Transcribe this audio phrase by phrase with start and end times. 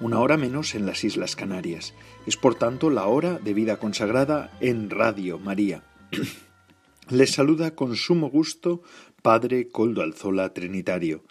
[0.00, 1.94] una hora menos en las Islas Canarias.
[2.26, 5.84] Es por tanto la hora de vida consagrada en Radio María.
[7.10, 8.82] Les saluda con sumo gusto
[9.22, 11.24] Padre Coldo Alzola Trinitario.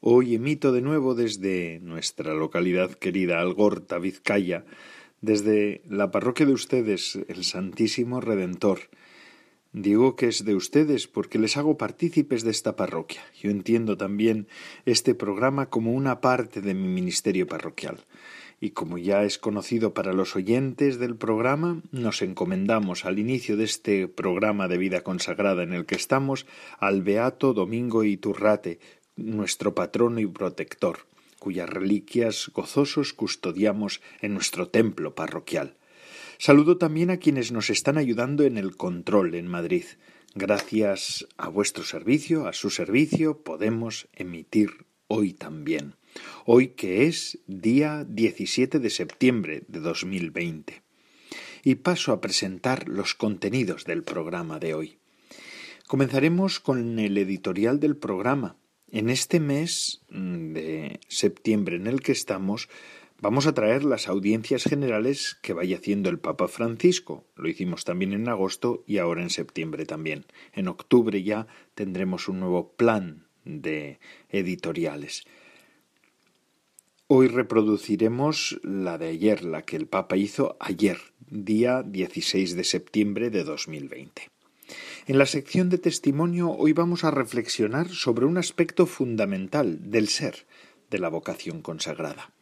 [0.00, 4.64] Hoy emito de nuevo desde nuestra localidad querida Algorta, Vizcaya,
[5.22, 8.80] desde la parroquia de ustedes, el Santísimo Redentor,
[9.72, 13.22] Digo que es de ustedes porque les hago partícipes de esta parroquia.
[13.40, 14.48] Yo entiendo también
[14.84, 18.00] este programa como una parte de mi ministerio parroquial.
[18.60, 23.64] Y como ya es conocido para los oyentes del programa, nos encomendamos al inicio de
[23.64, 26.46] este programa de vida consagrada en el que estamos
[26.80, 28.80] al Beato Domingo Iturrate,
[29.14, 31.06] nuestro patrono y protector,
[31.38, 35.76] cuyas reliquias gozosos custodiamos en nuestro templo parroquial.
[36.40, 39.84] Saludo también a quienes nos están ayudando en el control en Madrid.
[40.34, 45.96] Gracias a vuestro servicio, a su servicio, podemos emitir hoy también.
[46.46, 50.82] Hoy que es día 17 de septiembre de 2020.
[51.62, 54.98] Y paso a presentar los contenidos del programa de hoy.
[55.86, 58.56] Comenzaremos con el editorial del programa.
[58.90, 62.70] En este mes de septiembre en el que estamos,
[63.22, 67.26] Vamos a traer las audiencias generales que vaya haciendo el Papa Francisco.
[67.36, 70.24] Lo hicimos también en agosto y ahora en septiembre también.
[70.54, 74.00] En octubre ya tendremos un nuevo plan de
[74.30, 75.24] editoriales.
[77.08, 80.96] Hoy reproduciremos la de ayer, la que el Papa hizo ayer,
[81.28, 84.30] día 16 de septiembre de 2020.
[85.06, 90.46] En la sección de testimonio hoy vamos a reflexionar sobre un aspecto fundamental del ser
[90.88, 92.32] de la vocación consagrada.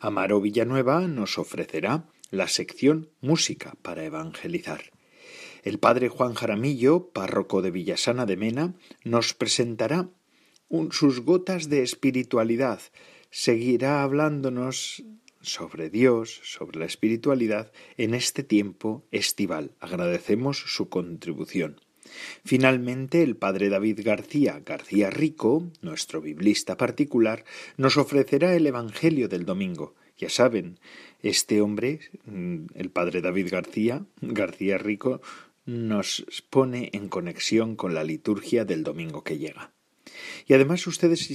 [0.00, 4.92] Amaro Villanueva nos ofrecerá la sección Música para Evangelizar.
[5.62, 10.10] El padre Juan Jaramillo, párroco de Villasana de Mena, nos presentará
[10.90, 12.80] sus gotas de espiritualidad.
[13.30, 15.04] Seguirá hablándonos
[15.40, 19.72] sobre Dios, sobre la espiritualidad en este tiempo estival.
[19.80, 21.80] Agradecemos su contribución.
[22.44, 27.44] Finalmente, el padre David García García Rico, nuestro biblista particular,
[27.76, 29.94] nos ofrecerá el Evangelio del domingo.
[30.16, 30.78] Ya saben,
[31.22, 35.20] este hombre, mm, el padre David García García Rico,
[35.66, 39.72] nos pone en conexión con la liturgia del domingo que llega.
[40.46, 41.28] Y además ustedes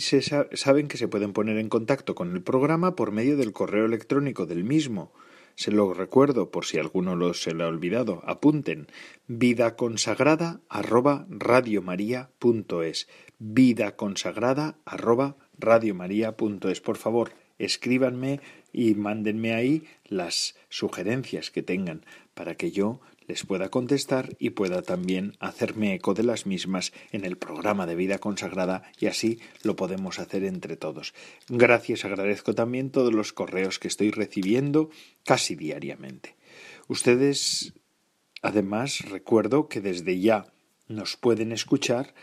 [0.54, 4.46] saben que se pueden poner en contacto con el programa por medio del correo electrónico
[4.46, 5.12] del mismo,
[5.60, 8.22] se lo recuerdo por si alguno lo se lo ha olvidado.
[8.26, 8.88] Apunten.
[9.28, 13.10] vida consagrada arroba radiomaria.es
[13.40, 18.40] vida consagrada arroba radiomaria.es por favor escríbanme
[18.72, 24.82] y mándenme ahí las sugerencias que tengan para que yo les pueda contestar y pueda
[24.82, 29.76] también hacerme eco de las mismas en el programa de vida consagrada y así lo
[29.76, 31.14] podemos hacer entre todos.
[31.48, 34.90] Gracias, agradezco también todos los correos que estoy recibiendo
[35.24, 36.36] casi diariamente.
[36.88, 37.74] Ustedes,
[38.42, 40.52] además, recuerdo que desde ya
[40.88, 42.16] nos pueden escuchar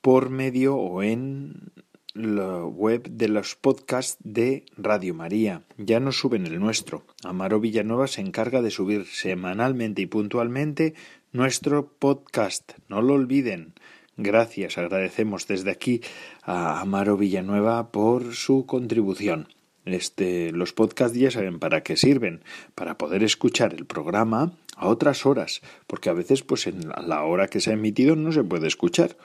[0.00, 1.72] por medio o en
[2.16, 5.62] la web de los podcasts de Radio María.
[5.76, 7.04] Ya nos suben el nuestro.
[7.22, 10.94] Amaro Villanueva se encarga de subir semanalmente y puntualmente
[11.32, 12.72] nuestro podcast.
[12.88, 13.74] No lo olviden.
[14.16, 16.00] Gracias, agradecemos desde aquí
[16.42, 19.48] a Amaro Villanueva por su contribución.
[19.84, 22.42] Este, los podcasts ya saben para qué sirven,
[22.74, 27.48] para poder escuchar el programa a otras horas, porque a veces pues en la hora
[27.48, 29.16] que se ha emitido no se puede escuchar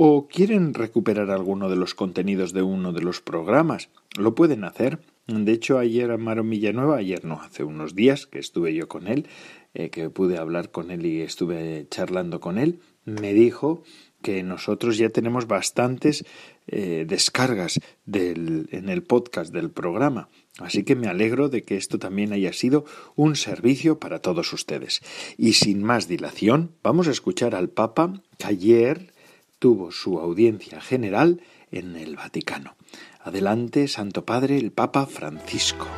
[0.00, 5.00] o quieren recuperar alguno de los contenidos de uno de los programas, lo pueden hacer.
[5.26, 9.26] De hecho, ayer Amaro Villanueva, ayer no, hace unos días que estuve yo con él,
[9.74, 13.82] eh, que pude hablar con él y estuve charlando con él, me dijo
[14.22, 16.24] que nosotros ya tenemos bastantes
[16.68, 20.28] eh, descargas en el podcast del programa.
[20.58, 22.84] Así que me alegro de que esto también haya sido
[23.16, 25.02] un servicio para todos ustedes.
[25.36, 29.17] Y sin más dilación, vamos a escuchar al Papa que ayer
[29.58, 31.40] tuvo su audiencia general
[31.70, 32.76] en el Vaticano.
[33.20, 35.88] Adelante, Santo Padre, el Papa Francisco.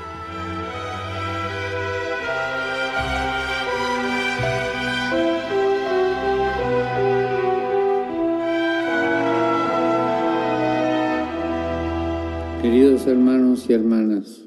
[12.62, 14.42] Queridos hermanos y hermanas,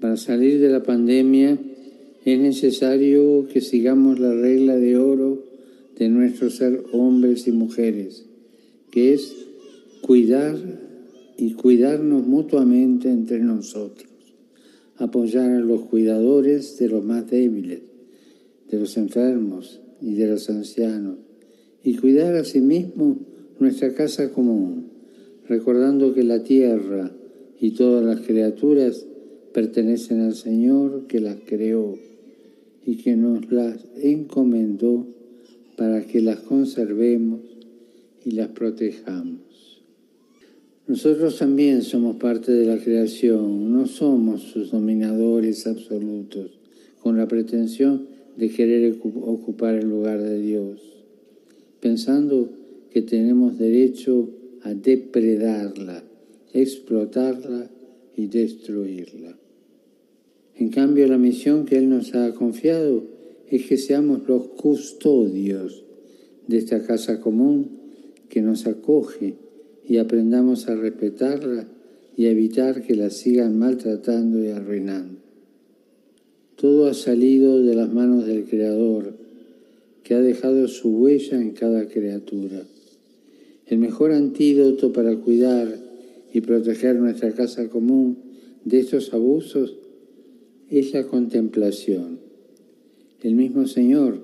[0.00, 1.58] para salir de la pandemia
[2.26, 5.44] Es necesario que sigamos la regla de oro
[5.96, 8.25] de nuestro ser hombres y mujeres,
[8.96, 9.36] que es
[10.00, 10.56] cuidar
[11.36, 14.08] y cuidarnos mutuamente entre nosotros,
[14.96, 17.80] apoyar a los cuidadores de los más débiles,
[18.70, 21.18] de los enfermos y de los ancianos,
[21.84, 23.18] y cuidar a sí mismo
[23.60, 24.86] nuestra casa común,
[25.46, 27.12] recordando que la tierra
[27.60, 29.04] y todas las criaturas
[29.52, 31.98] pertenecen al Señor que las creó
[32.86, 35.06] y que nos las encomendó
[35.76, 37.55] para que las conservemos
[38.26, 39.84] y las protejamos.
[40.88, 46.58] Nosotros también somos parte de la creación, no somos sus dominadores absolutos,
[47.00, 50.80] con la pretensión de querer ocupar el lugar de Dios,
[51.80, 52.50] pensando
[52.90, 54.28] que tenemos derecho
[54.62, 56.02] a depredarla,
[56.52, 57.70] explotarla
[58.16, 59.38] y destruirla.
[60.56, 63.04] En cambio, la misión que Él nos ha confiado
[63.48, 65.84] es que seamos los custodios
[66.48, 67.75] de esta casa común
[68.28, 69.34] que nos acoge
[69.86, 71.68] y aprendamos a respetarla
[72.16, 75.20] y a evitar que la sigan maltratando y arruinando.
[76.56, 79.14] Todo ha salido de las manos del Creador,
[80.02, 82.62] que ha dejado su huella en cada criatura.
[83.66, 85.68] El mejor antídoto para cuidar
[86.32, 88.18] y proteger nuestra casa común
[88.64, 89.76] de estos abusos
[90.70, 92.20] es la contemplación.
[93.22, 94.20] El mismo Señor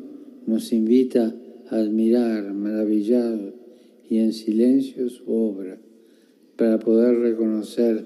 [0.47, 1.35] nos invita
[1.69, 3.62] a admirar maravillado
[4.13, 5.81] y en silencio su obra
[6.59, 8.05] para poder reconocer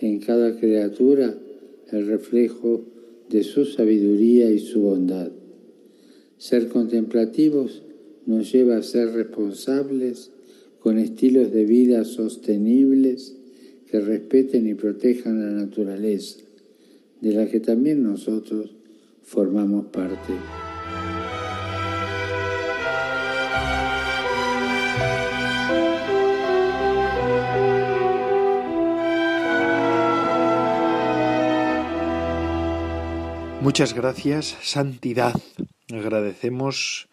[0.00, 1.36] en cada criatura
[1.90, 2.84] el reflejo
[3.28, 5.32] de su sabiduría y su bondad.
[6.38, 7.82] Ser contemplativos
[8.26, 10.30] nos lleva a ser responsables
[10.78, 13.36] con estilos de vida sostenibles
[13.90, 16.38] que respeten y protejan la naturaleza,
[17.20, 18.76] de la que también nosotros
[19.24, 20.32] formamos parte.
[33.62, 35.34] Muchas gracias, Santidad.
[35.92, 37.10] Agradecemos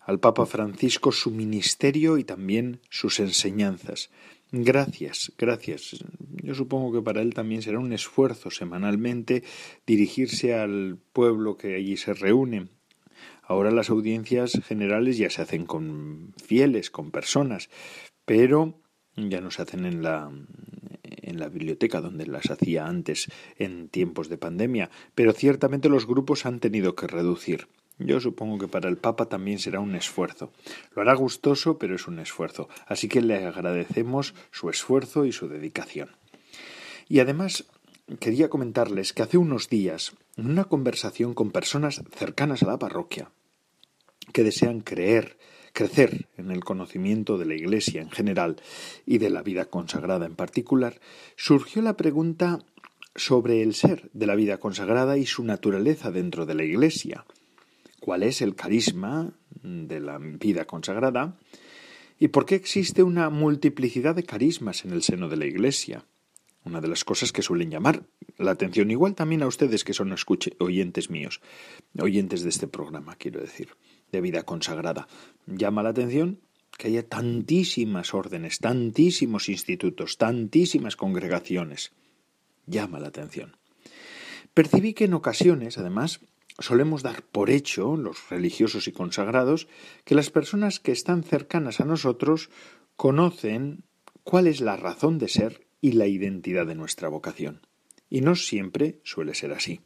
[0.00, 4.10] al Papa Francisco su ministerio y también sus enseñanzas.
[4.50, 6.02] Gracias, gracias.
[6.42, 9.44] Yo supongo que para él también será un esfuerzo semanalmente
[9.86, 12.68] dirigirse al pueblo que allí se reúne.
[13.42, 17.68] Ahora las audiencias generales ya se hacen con fieles, con personas,
[18.24, 18.80] pero
[19.16, 20.30] ya no se hacen en la
[21.32, 26.46] en la biblioteca donde las hacía antes en tiempos de pandemia, pero ciertamente los grupos
[26.46, 27.66] han tenido que reducir.
[27.98, 30.52] Yo supongo que para el Papa también será un esfuerzo.
[30.94, 32.68] Lo hará gustoso, pero es un esfuerzo.
[32.86, 36.10] Así que le agradecemos su esfuerzo y su dedicación.
[37.08, 37.64] Y además
[38.18, 43.30] quería comentarles que hace unos días, en una conversación con personas cercanas a la parroquia,
[44.32, 45.36] que desean creer
[45.72, 48.56] crecer en el conocimiento de la Iglesia en general
[49.06, 51.00] y de la vida consagrada en particular,
[51.36, 52.64] surgió la pregunta
[53.14, 57.24] sobre el ser de la vida consagrada y su naturaleza dentro de la Iglesia.
[58.00, 61.38] ¿Cuál es el carisma de la vida consagrada?
[62.18, 66.06] ¿Y por qué existe una multiplicidad de carismas en el seno de la Iglesia?
[66.64, 68.04] Una de las cosas que suelen llamar
[68.38, 70.14] la atención, igual también a ustedes que son
[70.58, 71.40] oyentes míos,
[71.98, 73.70] oyentes de este programa, quiero decir
[74.12, 75.08] de vida consagrada.
[75.46, 76.40] Llama la atención
[76.78, 81.92] que haya tantísimas órdenes, tantísimos institutos, tantísimas congregaciones.
[82.66, 83.56] Llama la atención.
[84.54, 86.20] Percibí que en ocasiones, además,
[86.58, 89.68] solemos dar por hecho, los religiosos y consagrados,
[90.04, 92.50] que las personas que están cercanas a nosotros
[92.96, 93.84] conocen
[94.24, 97.66] cuál es la razón de ser y la identidad de nuestra vocación.
[98.10, 99.80] Y no siempre suele ser así.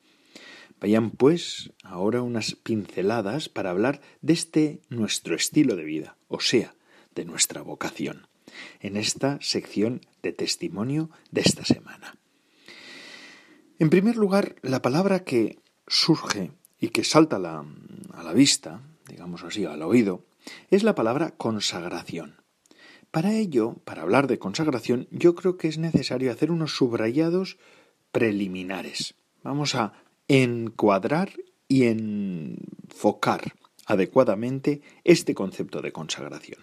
[0.81, 6.75] Vayan pues ahora unas pinceladas para hablar de este nuestro estilo de vida, o sea,
[7.15, 8.29] de nuestra vocación,
[8.81, 12.19] en esta sección de testimonio de esta semana.
[13.79, 17.65] En primer lugar, la palabra que surge y que salta a la,
[18.13, 20.25] a la vista, digamos así, al oído,
[20.71, 22.43] es la palabra consagración.
[23.11, 27.59] Para ello, para hablar de consagración, yo creo que es necesario hacer unos subrayados
[28.13, 29.15] preliminares.
[29.43, 29.93] Vamos a
[30.29, 31.33] encuadrar
[31.69, 33.55] y enfocar
[33.87, 36.61] adecuadamente este concepto de consagración.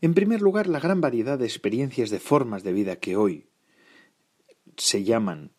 [0.00, 3.46] En primer lugar, la gran variedad de experiencias de formas de vida que hoy
[4.76, 5.52] se llaman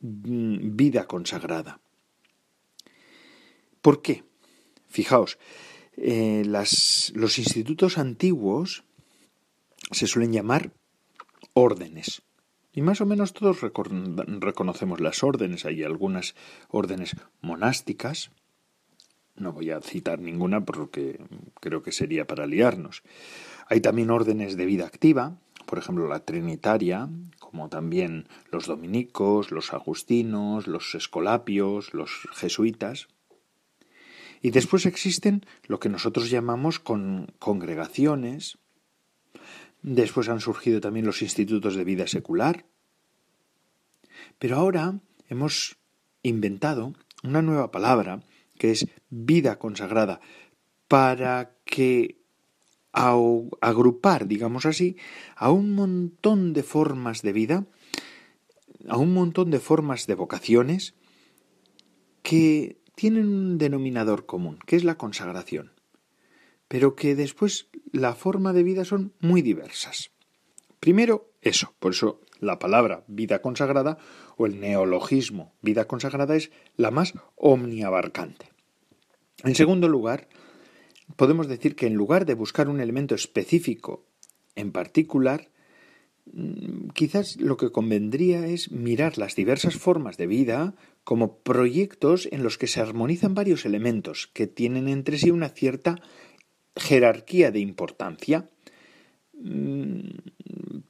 [0.00, 1.80] mm, vida consagrada.
[3.80, 4.24] ¿Por qué?
[4.88, 5.38] Fijaos,
[5.96, 8.84] eh, los institutos antiguos
[9.90, 10.72] se suelen llamar
[11.54, 12.22] órdenes,
[12.72, 15.66] Y más o menos todos reconocemos las órdenes.
[15.66, 16.34] Hay algunas
[16.68, 18.30] órdenes monásticas.
[19.36, 21.20] No voy a citar ninguna porque
[21.60, 23.02] creo que sería para liarnos.
[23.68, 29.72] Hay también órdenes de vida activa, por ejemplo la trinitaria, como también los dominicos, los
[29.72, 33.08] agustinos, los escolapios, los jesuitas.
[34.42, 38.58] Y después existen lo que nosotros llamamos con congregaciones.
[39.82, 42.66] Después han surgido también los institutos de vida secular.
[44.38, 45.76] Pero ahora hemos
[46.22, 48.22] inventado una nueva palabra
[48.58, 50.20] que es vida consagrada
[50.88, 52.18] para que
[52.92, 54.96] agrupar, digamos así,
[55.34, 57.66] a un montón de formas de vida,
[58.88, 60.94] a un montón de formas de vocaciones
[62.22, 65.72] que tienen un denominador común, que es la consagración,
[66.72, 70.10] pero que después la forma de vida son muy diversas.
[70.80, 73.98] Primero, eso, por eso la palabra vida consagrada
[74.38, 78.48] o el neologismo vida consagrada es la más omniabarcante.
[79.44, 80.30] En segundo lugar,
[81.16, 84.06] podemos decir que en lugar de buscar un elemento específico
[84.54, 85.50] en particular,
[86.32, 90.74] mm, quizás lo que convendría es mirar las diversas formas de vida
[91.04, 96.00] como proyectos en los que se armonizan varios elementos que tienen entre sí una cierta
[96.76, 98.48] jerarquía de importancia,
[99.34, 100.00] mm,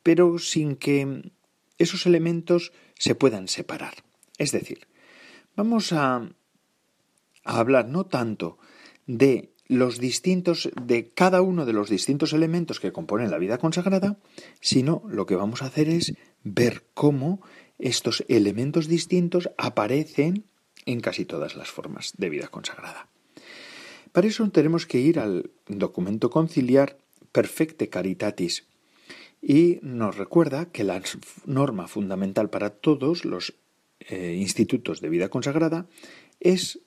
[0.03, 1.33] pero sin que
[1.79, 3.95] esos elementos se puedan separar.
[4.39, 4.87] Es decir,
[5.57, 6.17] vamos a,
[7.45, 8.59] a hablar no tanto
[9.07, 14.19] de los distintos de cada uno de los distintos elementos que componen la vida consagrada,
[14.61, 16.13] sino lo que vamos a hacer es
[16.45, 17.41] ver cómo
[17.79, 20.45] estos elementos distintos aparecen
[20.85, 23.09] en casi todas las formas de vida consagrada.
[24.13, 26.99] Para eso tenemos que ir al documento conciliar
[27.33, 28.67] Perfecte Caritatis
[29.41, 31.03] y nos recuerda que la
[31.47, 33.55] norma fundamental para todos los
[34.01, 35.87] eh, institutos de vida consagrada
[36.41, 36.81] es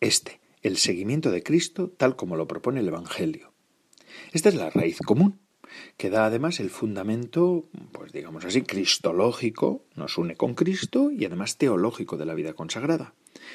[0.00, 3.52] este, el seguimiento de Cristo tal como lo propone el Evangelio.
[4.32, 5.40] Esta es la raíz común,
[5.96, 11.56] que da además el fundamento, pues digamos así, cristológico, nos une con Cristo y además
[11.56, 13.14] teológico de la vida consagrada,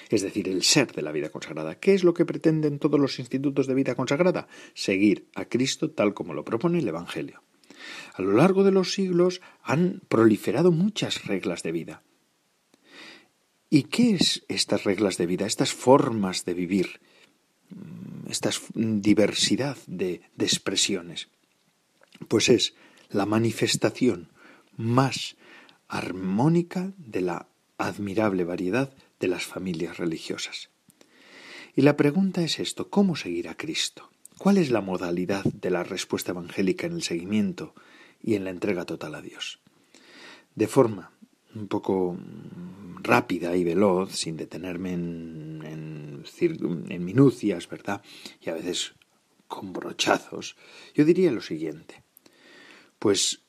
[0.09, 1.79] es decir, el ser de la vida consagrada.
[1.79, 4.47] ¿Qué es lo que pretenden todos los institutos de vida consagrada?
[4.73, 7.43] Seguir a Cristo tal como lo propone el Evangelio.
[8.13, 12.03] A lo largo de los siglos han proliferado muchas reglas de vida,
[13.69, 17.01] ¿Y qué es estas reglas de vida, estas formas de vivir,
[17.69, 21.27] mm, esta diversidad de, de expresiones?
[22.27, 22.75] Pues es
[23.09, 24.29] la manifestación
[24.77, 25.35] más
[25.87, 30.69] armónica de la admirable variedad de las familias religiosas.
[31.75, 34.09] Y la pregunta es esto, ¿cómo seguir a Cristo?
[34.37, 37.73] ¿Cuál es la modalidad de la respuesta evangélica en el seguimiento
[38.21, 39.59] y en la entrega total a Dios?
[40.55, 41.11] De forma
[41.53, 42.17] un poco
[43.01, 48.01] rápida y veloz, sin detenerme en, en, minucias, ¿verdad?
[48.41, 48.93] Y a veces
[49.47, 50.55] con brochazos,
[50.93, 52.04] yo diría lo siguiente.
[53.05, 53.43] Pues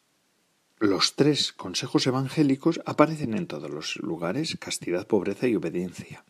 [0.80, 6.26] los tres consejos evangélicos aparecen en todos los lugares, castidad, pobreza y obediencia.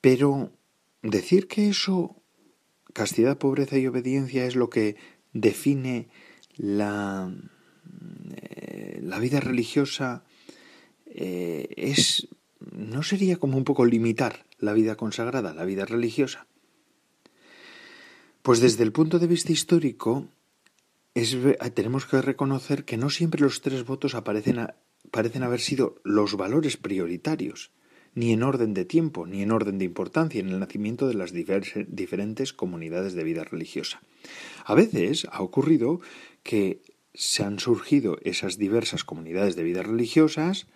[0.00, 0.50] Pero
[1.02, 2.22] decir que eso,
[2.94, 4.96] castidad, pobreza y obediencia, es lo que
[5.34, 6.08] define
[6.56, 7.30] la,
[8.34, 10.24] eh, la vida religiosa
[11.04, 12.28] eh, es
[12.72, 16.46] no sería como un poco limitar la vida consagrada, la vida religiosa.
[18.40, 20.28] Pues desde el punto de vista histórico
[21.20, 21.36] es,
[21.74, 24.68] tenemos que reconocer que no siempre los tres votos aparecen
[25.10, 27.70] parecen haber sido los valores prioritarios,
[28.14, 31.32] ni en orden de tiempo, ni en orden de importancia en el nacimiento de las
[31.32, 34.02] diferentes comunidades de vida religiosa.
[34.64, 36.00] A veces ha ocurrido
[36.42, 36.82] que
[37.14, 40.66] se han surgido esas diversas comunidades de vida religiosas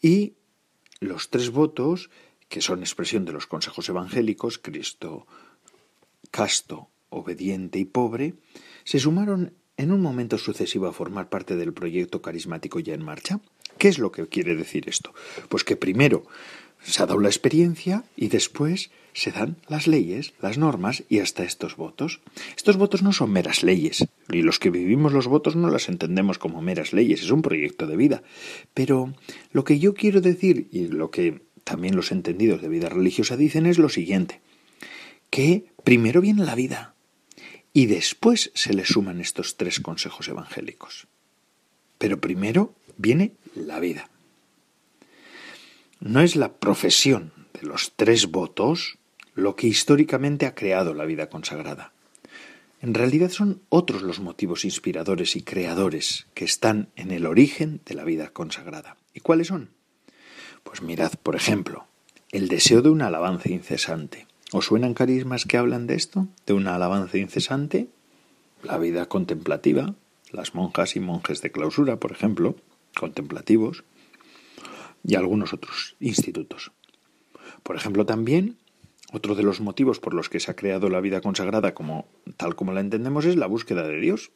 [0.00, 0.34] y
[1.00, 2.10] los tres votos,
[2.48, 5.26] que son expresión de los consejos evangélicos, Cristo
[6.30, 8.34] casto, obediente y pobre,
[8.84, 13.40] se sumaron en un momento sucesivo a formar parte del proyecto carismático ya en marcha.
[13.78, 15.12] ¿Qué es lo que quiere decir esto?
[15.48, 16.24] Pues que primero
[16.82, 21.44] se ha dado la experiencia y después se dan las leyes, las normas y hasta
[21.44, 22.20] estos votos.
[22.56, 26.38] Estos votos no son meras leyes, y los que vivimos los votos no las entendemos
[26.38, 28.22] como meras leyes, es un proyecto de vida.
[28.74, 29.14] Pero
[29.52, 33.66] lo que yo quiero decir, y lo que también los entendidos de vida religiosa dicen,
[33.66, 34.40] es lo siguiente,
[35.30, 36.93] que primero viene la vida
[37.76, 41.08] y después se le suman estos tres consejos evangélicos.
[41.98, 44.08] Pero primero viene la vida.
[45.98, 48.98] No es la profesión de los tres votos
[49.34, 51.92] lo que históricamente ha creado la vida consagrada.
[52.80, 57.94] En realidad son otros los motivos inspiradores y creadores que están en el origen de
[57.94, 58.98] la vida consagrada.
[59.14, 59.70] ¿Y cuáles son?
[60.62, 61.86] Pues mirad, por ejemplo,
[62.30, 64.28] el deseo de una alabanza incesante.
[64.56, 66.28] ¿Os suenan carismas que hablan de esto?
[66.46, 67.88] ¿De una alabanza incesante?
[68.62, 69.96] La vida contemplativa,
[70.30, 72.54] las monjas y monjes de clausura, por ejemplo,
[72.96, 73.82] contemplativos,
[75.02, 76.70] y algunos otros institutos.
[77.64, 78.56] Por ejemplo, también
[79.12, 82.06] otro de los motivos por los que se ha creado la vida consagrada como
[82.36, 84.30] tal como la entendemos es la búsqueda de Dios.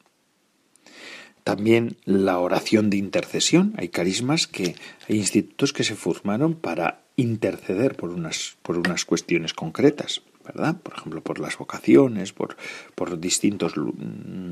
[1.49, 3.73] También la oración de intercesión.
[3.79, 4.75] Hay carismas que
[5.09, 10.77] hay institutos que se formaron para interceder por unas por unas cuestiones concretas, ¿verdad?
[10.77, 12.59] Por ejemplo, por las vocaciones, por,
[12.95, 13.73] por distintos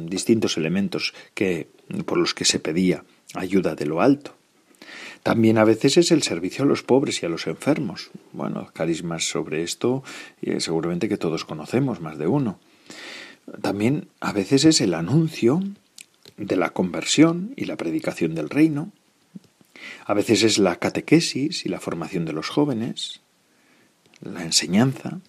[0.08, 1.68] distintos elementos que
[2.06, 4.34] por los que se pedía ayuda de lo alto.
[5.22, 8.08] También a veces es el servicio a los pobres y a los enfermos.
[8.32, 10.02] Bueno, carismas sobre esto
[10.40, 12.58] eh, seguramente que todos conocemos, más de uno.
[13.60, 15.60] También a veces es el anuncio
[16.36, 18.92] de la conversión y la predicación del reino.
[20.04, 23.20] A veces es la catequesis y la formación de los jóvenes,
[24.20, 25.20] la enseñanza.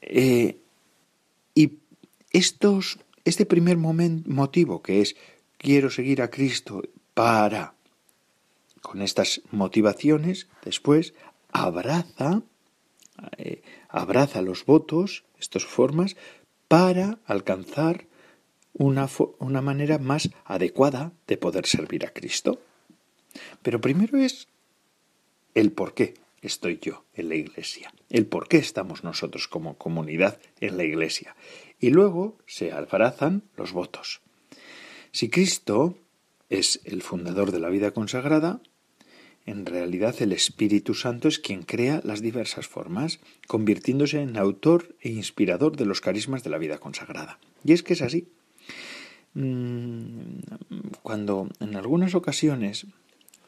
[0.00, 0.58] Eh,
[1.54, 1.72] y
[2.30, 5.16] estos, este primer motivo que es
[5.58, 6.82] quiero seguir a Cristo
[7.14, 7.74] para
[8.82, 11.12] con estas motivaciones, después
[11.50, 12.42] abraza,
[13.36, 16.16] eh, abraza los votos, estas formas,
[16.68, 18.06] para alcanzar
[18.78, 22.60] una, una manera más adecuada de poder servir a Cristo.
[23.62, 24.48] Pero primero es
[25.54, 30.38] el por qué estoy yo en la iglesia, el por qué estamos nosotros como comunidad
[30.60, 31.34] en la iglesia.
[31.80, 34.20] Y luego se abrazan los votos.
[35.10, 35.96] Si Cristo
[36.48, 38.60] es el fundador de la vida consagrada,
[39.46, 45.08] en realidad el Espíritu Santo es quien crea las diversas formas, convirtiéndose en autor e
[45.08, 47.38] inspirador de los carismas de la vida consagrada.
[47.64, 48.28] Y es que es así.
[49.38, 50.38] Mm,
[51.02, 52.86] cuando en algunas ocasiones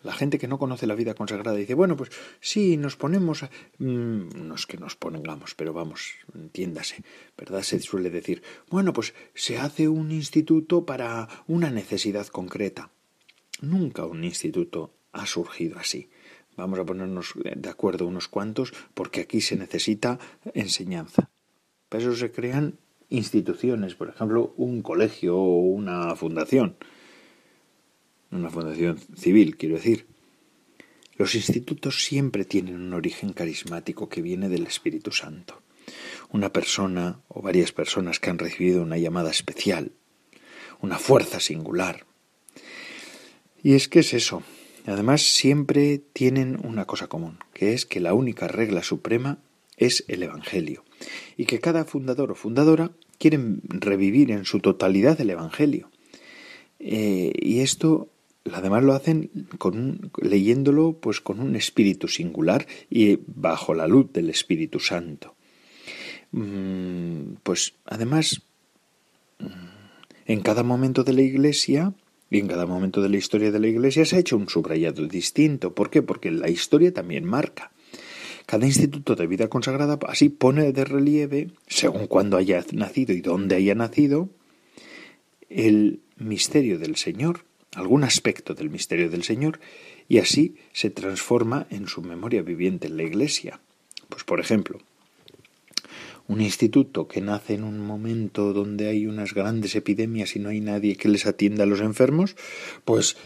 [0.03, 3.45] la gente que no conoce la vida consagrada dice, bueno, pues sí, nos ponemos,
[3.79, 7.03] mm, no es que nos pongamos, pero vamos, entiéndase,
[7.39, 7.63] ¿verdad?
[7.63, 12.91] Se suele decir, bueno, pues se hace un instituto para una necesidad concreta.
[13.63, 16.11] Nunca un instituto ha surgido así.
[16.55, 20.19] Vamos a ponernos de acuerdo unos cuantos porque aquí se necesita
[20.53, 21.31] enseñanza.
[21.89, 26.77] Para eso se crean instituciones, por ejemplo, un colegio o una fundación.
[28.31, 30.07] Una fundación civil, quiero decir.
[31.17, 35.63] Los institutos siempre tienen un origen carismático que viene del Espíritu Santo.
[36.31, 39.93] Una persona o varias personas que han recibido una llamada especial,
[40.81, 42.05] una fuerza singular.
[43.63, 44.43] Y es que es eso,
[44.89, 49.39] Además, siempre tienen una cosa común, que es que la única regla suprema
[49.77, 50.83] es el Evangelio,
[51.37, 55.91] y que cada fundador o fundadora quieren revivir en su totalidad el Evangelio.
[56.79, 58.09] Eh, y esto
[58.53, 59.31] además lo hacen
[60.23, 65.35] leyéndolo pues con un espíritu singular y bajo la luz del Espíritu Santo.
[66.33, 68.43] Mm, pues además,
[69.39, 69.45] mm,
[70.27, 71.95] en cada momento de la Iglesia
[72.31, 75.07] y en cada momento de la historia de la Iglesia se ha hecho un subrayado
[75.07, 75.75] distinto.
[75.75, 76.03] ¿Por qué?
[76.03, 77.73] Porque la historia también marca.
[78.49, 83.57] Cada instituto de vida consagrada así pone de relieve, según cuándo haya nacido y dónde
[83.57, 84.31] haya nacido,
[85.51, 89.61] el misterio del Señor, algún aspecto del misterio del Señor,
[90.09, 93.61] y así se transforma en su memoria viviente en la Iglesia.
[94.09, 94.79] Pues por ejemplo,
[96.27, 100.63] un instituto que nace en un momento donde hay unas grandes epidemias y no hay
[100.63, 102.35] nadie que les atienda a los enfermos,
[102.87, 103.19] pues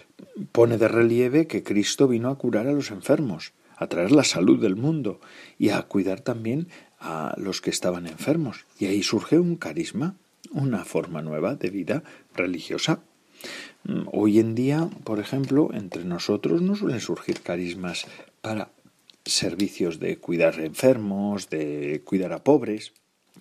[0.51, 4.61] pone de relieve que Cristo vino a curar a los enfermos, a traer la salud
[4.61, 5.21] del mundo
[5.59, 8.67] y a cuidar también a los que estaban enfermos.
[8.79, 10.17] Y ahí surge un carisma,
[10.51, 12.03] una forma nueva de vida
[12.35, 13.03] religiosa.
[14.13, 18.07] Hoy en día, por ejemplo, entre nosotros no suelen surgir carismas
[18.41, 18.71] para
[19.25, 22.93] servicios de cuidar enfermos, de cuidar a pobres,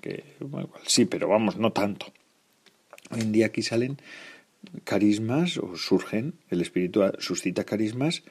[0.02, 0.24] que
[0.86, 2.08] sí, pero vamos, no tanto.
[3.12, 3.98] Hoy en día aquí salen
[4.84, 8.24] carismas o surgen, el Espíritu suscita carismas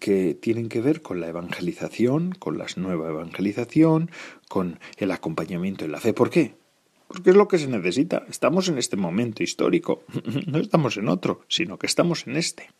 [0.00, 4.10] que tienen que ver con la evangelización, con la nueva evangelización,
[4.48, 6.12] con el acompañamiento en la fe.
[6.12, 6.54] ¿Por qué?
[7.08, 8.24] Porque es lo que se necesita.
[8.28, 10.04] Estamos en este momento histórico,
[10.46, 12.70] no estamos en otro, sino que estamos en este.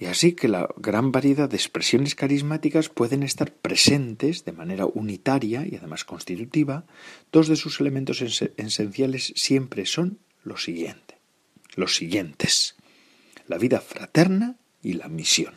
[0.00, 5.66] Y así que la gran variedad de expresiones carismáticas pueden estar presentes de manera unitaria
[5.70, 6.86] y además constitutiva.
[7.30, 11.18] Dos de sus elementos esenciales siempre son los siguientes.
[11.74, 12.76] Los siguientes.
[13.46, 15.54] La vida fraterna y la misión.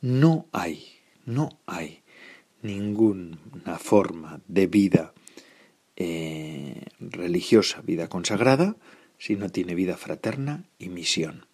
[0.00, 0.86] No hay,
[1.26, 2.02] no hay
[2.62, 5.12] ninguna forma de vida
[5.96, 8.76] eh, religiosa, vida consagrada,
[9.18, 11.46] si no tiene vida fraterna y misión.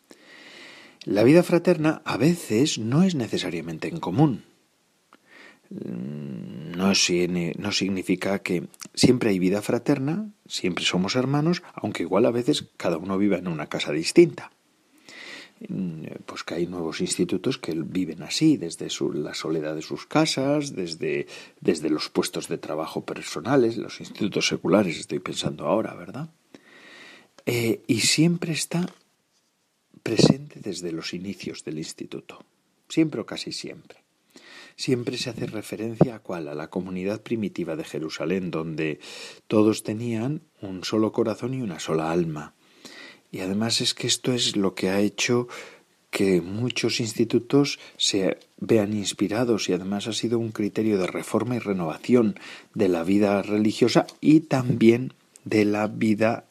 [1.05, 4.45] La vida fraterna a veces no es necesariamente en común.
[5.71, 6.93] Mm, no,
[7.59, 12.97] no significa que siempre hay vida fraterna, siempre somos hermanos, aunque igual a veces cada
[12.97, 14.51] uno viva en una casa distinta.
[15.66, 20.77] Mm, pues que hay nuevos institutos que viven así, desde la soledad de sus casas,
[20.77, 21.27] desde,
[21.61, 26.31] desde los puestos de trabajo personales, los institutos seculares, estoy pensando ahora, ¿verdad?
[27.44, 28.87] Eh, y siempre está
[30.05, 32.44] presente desde los inicios del instituto,
[32.88, 33.99] siempre o casi siempre.
[34.77, 39.01] Siempre se hace referencia a cuál, a la comunidad primitiva de Jerusalén, donde
[39.49, 42.55] todos tenían un solo corazón y una sola alma.
[43.31, 45.49] Y además es que esto es lo que ha hecho
[46.11, 51.59] que muchos institutos se vean inspirados y además ha sido un criterio de reforma y
[51.59, 52.38] renovación
[52.75, 55.12] de la vida religiosa y también
[55.45, 56.47] de la vida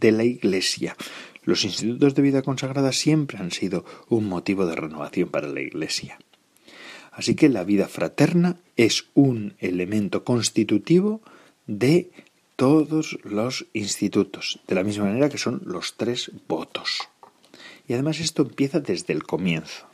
[0.00, 0.96] de la Iglesia.
[1.44, 6.18] Los institutos de vida consagrada siempre han sido un motivo de renovación para la Iglesia.
[7.12, 11.20] Así que la vida fraterna es un elemento constitutivo
[11.66, 12.10] de
[12.56, 17.00] todos los institutos, de la misma manera que son los tres votos.
[17.88, 19.86] Y además esto empieza desde el comienzo.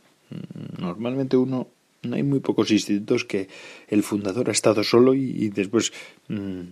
[0.79, 1.68] Normalmente uno,
[2.03, 3.49] no hay muy pocos institutos que
[3.88, 5.92] el fundador ha estado solo y, después
[6.29, 6.62] mm,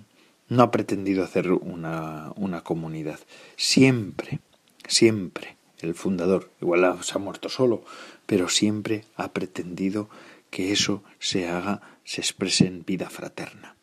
[0.48, 3.18] no ha pretendido hacer una, una comunidad.
[3.57, 4.40] Siempre
[4.88, 7.85] Siempre el fundador, igual se ha muerto solo,
[8.27, 10.09] pero siempre ha pretendido
[10.51, 13.77] que eso se haga, se exprese en vida fraterna.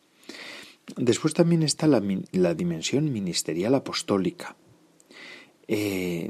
[0.98, 4.56] Después también está la, dimensión ministerial apostólica.
[5.68, 6.30] Eh,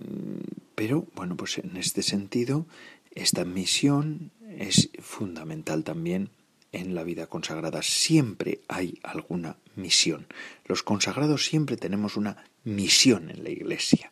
[0.76, 2.66] pero, bueno, pues en este sentido,
[3.14, 6.30] esta misión es fundamental también
[6.72, 7.82] en la vida consagrada.
[7.82, 10.28] Siempre hay alguna misión.
[10.66, 14.12] Los consagrados siempre tenemos una misión en la Iglesia.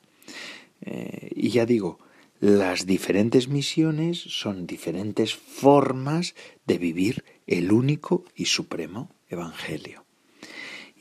[0.82, 2.00] Eh, y ya digo,
[2.40, 10.03] las diferentes misiones son diferentes formas de vivir el único y supremo Evangelio.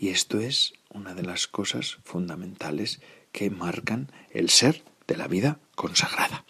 [0.02, 5.60] Y esto es una de las cosas fundamentales que marcan el ser de la vida
[5.76, 6.44] consagrada.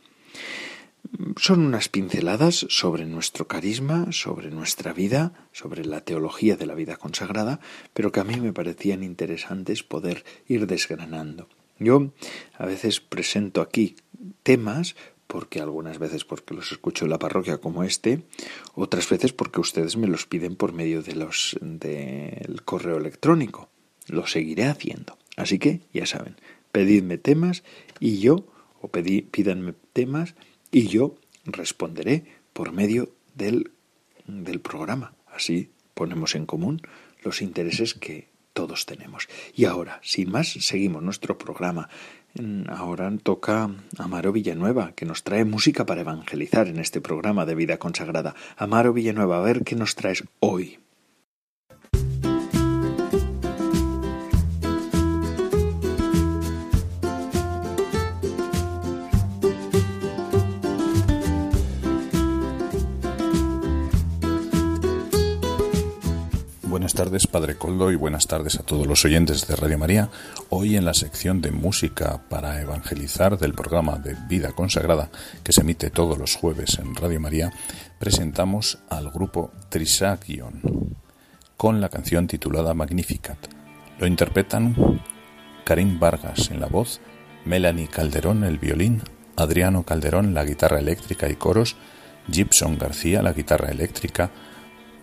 [1.37, 6.97] Son unas pinceladas sobre nuestro carisma, sobre nuestra vida, sobre la teología de la vida
[6.97, 7.61] consagrada,
[7.93, 11.47] pero que a mí me parecían interesantes poder ir desgranando.
[11.79, 12.15] Yo
[12.55, 13.97] a veces presento aquí
[14.43, 14.97] temas
[15.33, 18.21] porque algunas veces porque los escucho en la parroquia como este,
[18.75, 23.71] otras veces porque ustedes me los piden por medio de los del correo electrónico.
[24.09, 25.16] Lo seguiré haciendo.
[25.38, 26.37] Así que ya saben,
[26.71, 27.64] pedidme temas
[27.99, 28.45] y yo
[28.83, 29.23] o pedí,
[29.95, 30.35] temas
[30.71, 31.14] y yo
[31.47, 33.71] responderé por medio del,
[34.27, 35.14] del programa.
[35.29, 36.83] Así ponemos en común
[37.23, 39.29] los intereses que todos tenemos.
[39.55, 41.88] Y ahora, sin más, seguimos nuestro programa.
[42.69, 47.79] Ahora toca Amaro Villanueva, que nos trae música para evangelizar en este programa de vida
[47.79, 48.35] consagrada.
[48.57, 50.79] Amaro Villanueva, a ver qué nos traes hoy.
[67.05, 70.09] Tardes, Padre Coldo, y buenas tardes a todos los oyentes de Radio María.
[70.51, 75.11] Hoy en la sección de música para evangelizar del programa de Vida Consagrada,
[75.43, 77.53] que se emite todos los jueves en Radio María,
[77.99, 80.97] presentamos al grupo Trisagion
[81.57, 83.49] con la canción titulada Magnificat.
[83.99, 85.03] Lo interpretan
[85.65, 87.01] Karim Vargas en la voz,
[87.45, 89.03] Melanie Calderón el violín,
[89.35, 91.75] Adriano Calderón la guitarra eléctrica y coros,
[92.31, 94.31] Gibson García la guitarra eléctrica,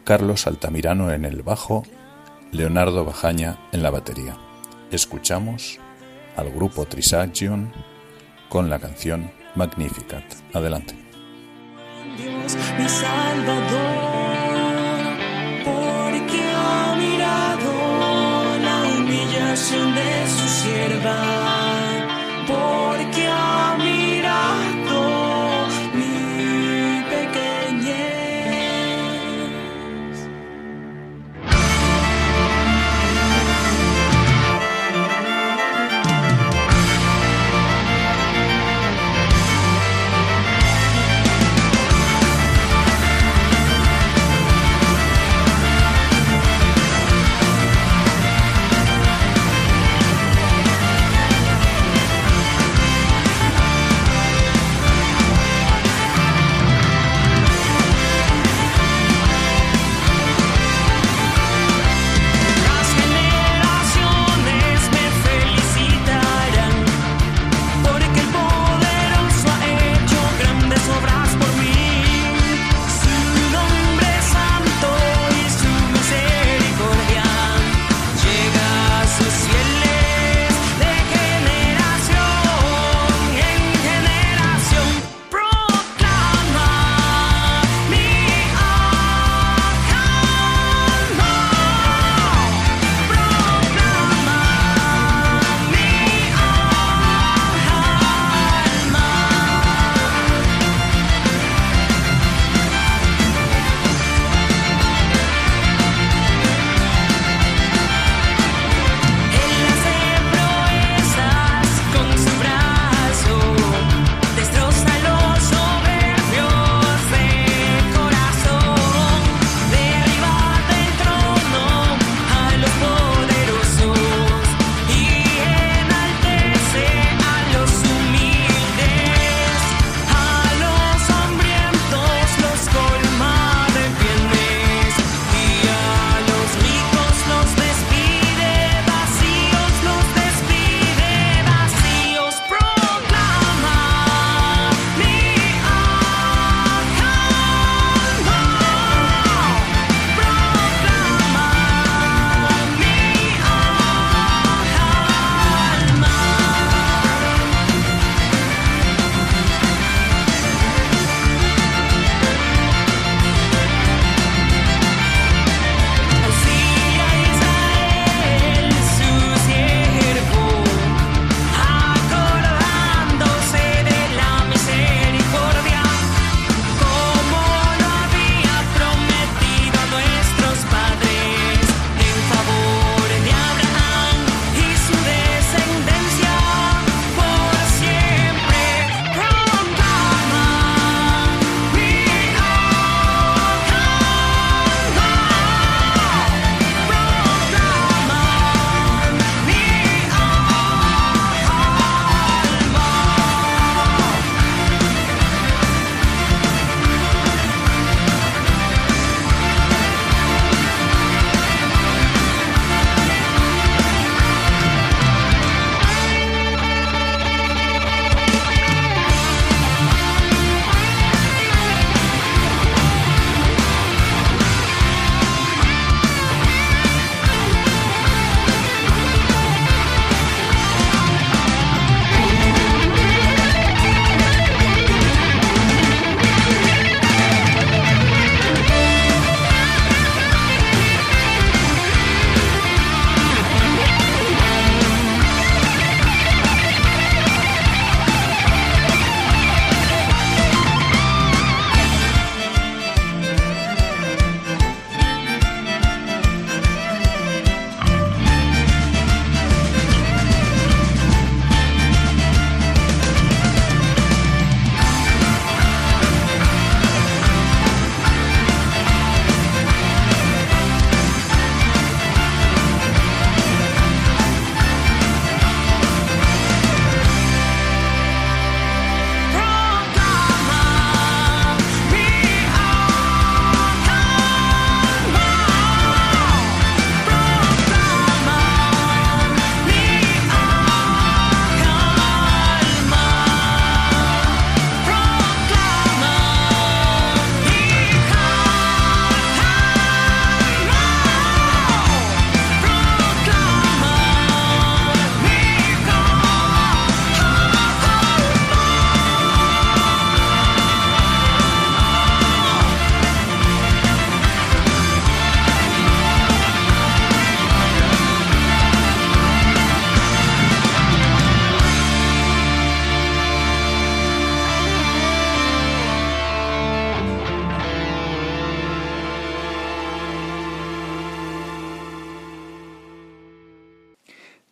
[0.10, 1.84] Carlos Altamirano en el bajo,
[2.52, 4.36] Leonardo Bajaña en la batería.
[4.90, 5.80] Escuchamos
[6.36, 7.72] al grupo Trisagion
[8.50, 10.24] con la canción Magnificat.
[10.52, 10.96] Adelante.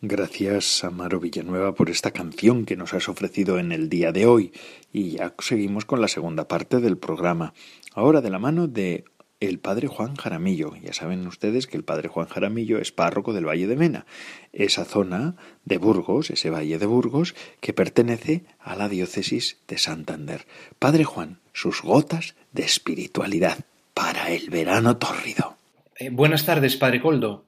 [0.00, 4.52] Gracias, Amaro Villanueva, por esta canción que nos has ofrecido en el día de hoy.
[4.92, 7.52] Y ya seguimos con la segunda parte del programa.
[7.94, 9.04] Ahora de la mano de
[9.40, 10.76] el padre Juan Jaramillo.
[10.76, 14.06] Ya saben ustedes que el padre Juan Jaramillo es párroco del Valle de Mena,
[14.52, 15.34] esa zona
[15.64, 20.46] de Burgos, ese valle de Burgos, que pertenece a la diócesis de Santander.
[20.78, 25.56] Padre Juan, sus gotas de espiritualidad para el verano tórrido.
[25.96, 27.47] Eh, buenas tardes, padre Coldo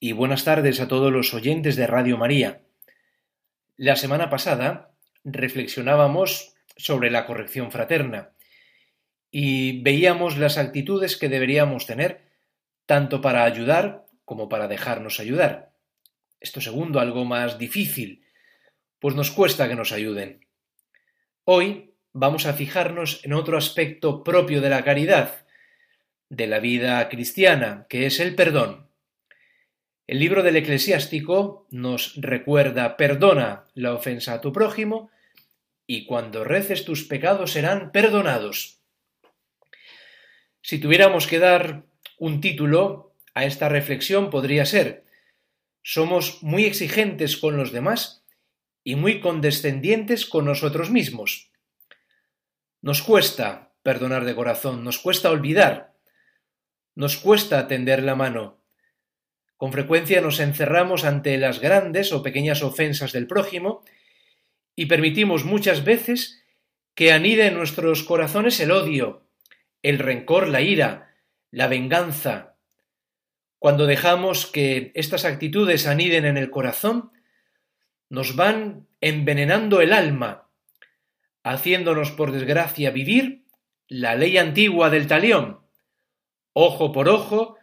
[0.00, 2.62] y buenas tardes a todos los oyentes de Radio María.
[3.76, 4.92] La semana pasada
[5.24, 8.30] reflexionábamos sobre la corrección fraterna
[9.30, 12.22] y veíamos las actitudes que deberíamos tener
[12.86, 15.72] tanto para ayudar como para dejarnos ayudar.
[16.40, 18.24] Esto segundo algo más difícil,
[19.00, 20.46] pues nos cuesta que nos ayuden.
[21.44, 25.44] Hoy vamos a fijarnos en otro aspecto propio de la caridad,
[26.28, 28.87] de la vida cristiana, que es el perdón.
[30.08, 35.10] El libro del eclesiástico nos recuerda perdona la ofensa a tu prójimo
[35.86, 38.80] y cuando reces tus pecados serán perdonados.
[40.62, 41.84] Si tuviéramos que dar
[42.18, 45.04] un título a esta reflexión podría ser
[45.82, 48.24] somos muy exigentes con los demás
[48.84, 51.50] y muy condescendientes con nosotros mismos.
[52.80, 55.94] Nos cuesta perdonar de corazón, nos cuesta olvidar,
[56.94, 58.57] nos cuesta tender la mano,
[59.58, 63.82] con frecuencia nos encerramos ante las grandes o pequeñas ofensas del prójimo
[64.76, 66.44] y permitimos muchas veces
[66.94, 69.26] que anide en nuestros corazones el odio,
[69.82, 71.16] el rencor, la ira,
[71.50, 72.54] la venganza.
[73.58, 77.10] Cuando dejamos que estas actitudes aniden en el corazón,
[78.08, 80.48] nos van envenenando el alma,
[81.42, 83.44] haciéndonos por desgracia vivir
[83.88, 85.62] la ley antigua del talión,
[86.52, 87.56] ojo por ojo,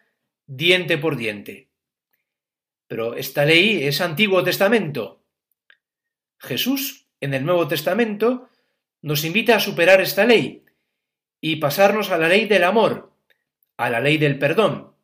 [0.45, 1.69] diente por diente.
[2.95, 5.21] Pero esta ley es Antiguo Testamento.
[6.39, 8.47] Jesús, en el Nuevo Testamento,
[9.01, 10.63] nos invita a superar esta ley
[11.41, 13.11] y pasarnos a la ley del amor,
[13.75, 14.95] a la ley del perdón.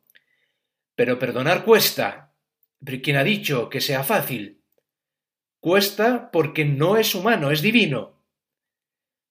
[0.94, 2.32] Pero perdonar cuesta.
[2.82, 4.62] ¿Quién ha dicho que sea fácil?
[5.60, 8.24] Cuesta porque no es humano, es divino.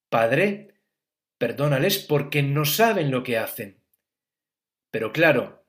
[0.08, 0.76] Padre,
[1.40, 3.82] perdónales porque no saben lo que hacen.
[4.92, 5.61] Pero claro,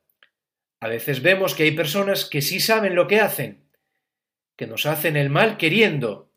[0.83, 3.63] a veces vemos que hay personas que sí saben lo que hacen,
[4.57, 6.29] que nos hacen el mal queriendo,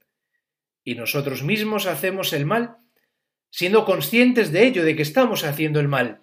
[0.85, 2.77] y nosotros mismos hacemos el mal
[3.51, 6.21] siendo conscientes de ello, de que estamos haciendo el mal.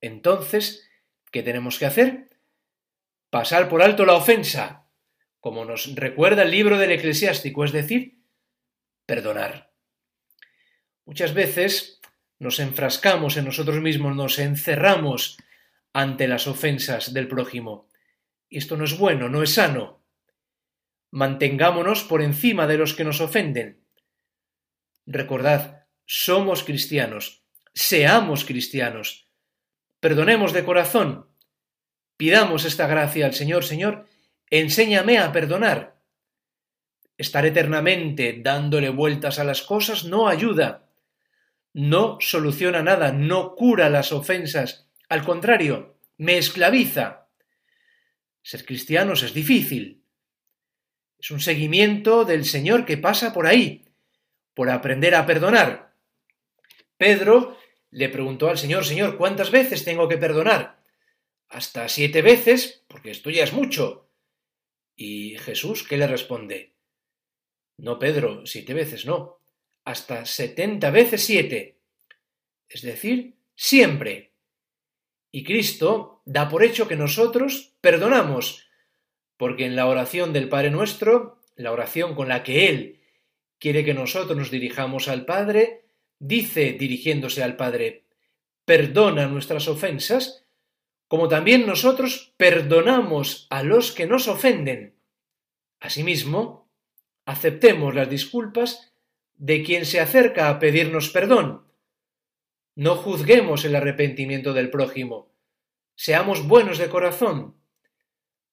[0.00, 0.88] Entonces,
[1.30, 2.30] ¿qué tenemos que hacer?
[3.28, 4.86] Pasar por alto la ofensa,
[5.40, 8.16] como nos recuerda el libro del eclesiástico, es decir,
[9.04, 9.74] perdonar.
[11.04, 12.00] Muchas veces
[12.38, 15.36] nos enfrascamos en nosotros mismos, nos encerramos
[15.92, 17.88] ante las ofensas del prójimo.
[18.50, 20.04] Esto no es bueno, no es sano.
[21.10, 23.84] Mantengámonos por encima de los que nos ofenden.
[25.06, 29.30] Recordad, somos cristianos, seamos cristianos.
[30.00, 31.28] Perdonemos de corazón.
[32.16, 34.06] Pidamos esta gracia al Señor, Señor,
[34.50, 36.02] enséñame a perdonar.
[37.16, 40.88] Estar eternamente dándole vueltas a las cosas no ayuda,
[41.72, 47.28] no soluciona nada, no cura las ofensas al contrario, me esclaviza.
[48.42, 50.04] Ser cristianos es difícil.
[51.18, 53.88] Es un seguimiento del Señor que pasa por ahí,
[54.54, 55.94] por aprender a perdonar.
[56.96, 57.58] Pedro
[57.90, 60.82] le preguntó al Señor, Señor, ¿cuántas veces tengo que perdonar?
[61.48, 64.10] Hasta siete veces, porque esto ya es mucho.
[64.94, 66.74] Y Jesús, ¿qué le responde?
[67.78, 69.40] No, Pedro, siete veces no,
[69.84, 71.78] hasta setenta veces siete.
[72.68, 74.27] Es decir, siempre.
[75.30, 78.66] Y Cristo da por hecho que nosotros perdonamos,
[79.36, 83.00] porque en la oración del Padre nuestro, la oración con la que Él
[83.58, 85.84] quiere que nosotros nos dirijamos al Padre,
[86.18, 88.04] dice dirigiéndose al Padre,
[88.64, 90.44] perdona nuestras ofensas,
[91.08, 94.94] como también nosotros perdonamos a los que nos ofenden.
[95.80, 96.70] Asimismo,
[97.24, 98.92] aceptemos las disculpas
[99.34, 101.67] de quien se acerca a pedirnos perdón,
[102.78, 105.34] no juzguemos el arrepentimiento del prójimo.
[105.96, 107.56] Seamos buenos de corazón.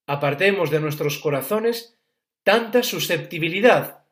[0.07, 1.99] Apartemos de nuestros corazones
[2.41, 4.03] tanta susceptibilidad,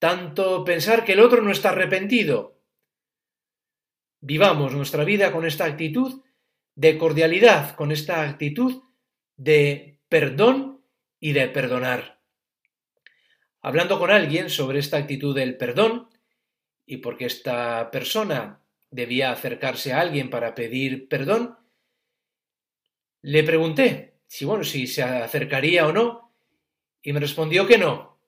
[0.00, 2.60] tanto pensar que el otro no está arrepentido.
[4.18, 6.20] Vivamos nuestra vida con esta actitud
[6.74, 8.82] de cordialidad, con esta actitud
[9.36, 10.84] de perdón
[11.20, 12.22] y de perdonar.
[13.60, 16.08] Hablando con alguien sobre esta actitud del perdón,
[16.84, 21.58] y porque esta persona debía acercarse a alguien para pedir perdón,
[23.22, 26.32] le pregunté si bueno, si se acercaría o no,
[27.02, 28.20] Y me respondió que no,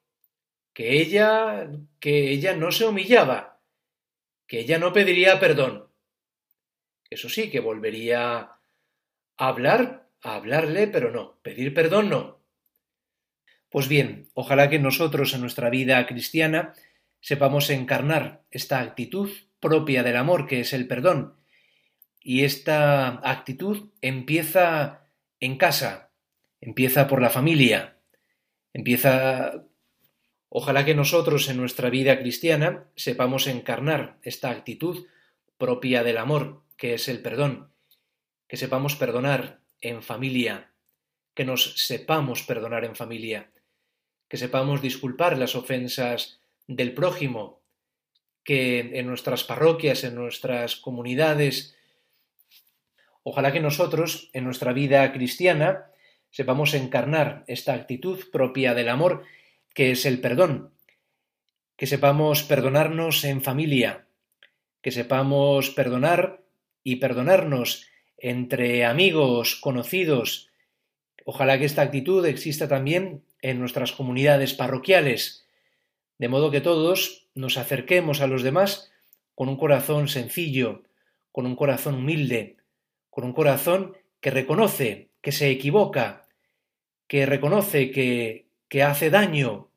[0.72, 3.60] que ella, que ella no se humillaba,
[4.46, 5.88] que ella no pediría perdón.
[7.10, 8.58] Eso sí, que volvería a
[9.36, 12.40] hablar, a hablarle, pero no, pedir perdón no.
[13.68, 16.74] Pues bien, ojalá que nosotros en nuestra vida cristiana
[17.20, 19.30] sepamos encarnar esta actitud
[19.60, 21.34] propia del amor que es el perdón.
[22.22, 25.06] Y esta actitud empieza
[25.38, 26.10] en casa,
[26.60, 27.96] empieza por la familia,
[28.72, 29.64] empieza...
[30.52, 35.06] Ojalá que nosotros en nuestra vida cristiana sepamos encarnar esta actitud
[35.58, 37.70] propia del amor, que es el perdón,
[38.48, 40.72] que sepamos perdonar en familia,
[41.34, 43.52] que nos sepamos perdonar en familia,
[44.28, 47.59] que sepamos disculpar las ofensas del prójimo,
[48.50, 51.76] que en nuestras parroquias, en nuestras comunidades,
[53.22, 55.86] ojalá que nosotros, en nuestra vida cristiana,
[56.32, 59.22] sepamos encarnar esta actitud propia del amor,
[59.72, 60.72] que es el perdón,
[61.76, 64.08] que sepamos perdonarnos en familia,
[64.82, 66.42] que sepamos perdonar
[66.82, 67.86] y perdonarnos
[68.18, 70.50] entre amigos, conocidos.
[71.24, 75.46] Ojalá que esta actitud exista también en nuestras comunidades parroquiales,
[76.18, 78.92] de modo que todos nos acerquemos a los demás
[79.34, 80.82] con un corazón sencillo,
[81.32, 82.56] con un corazón humilde,
[83.08, 86.28] con un corazón que reconoce que se equivoca,
[87.06, 89.70] que reconoce que, que hace daño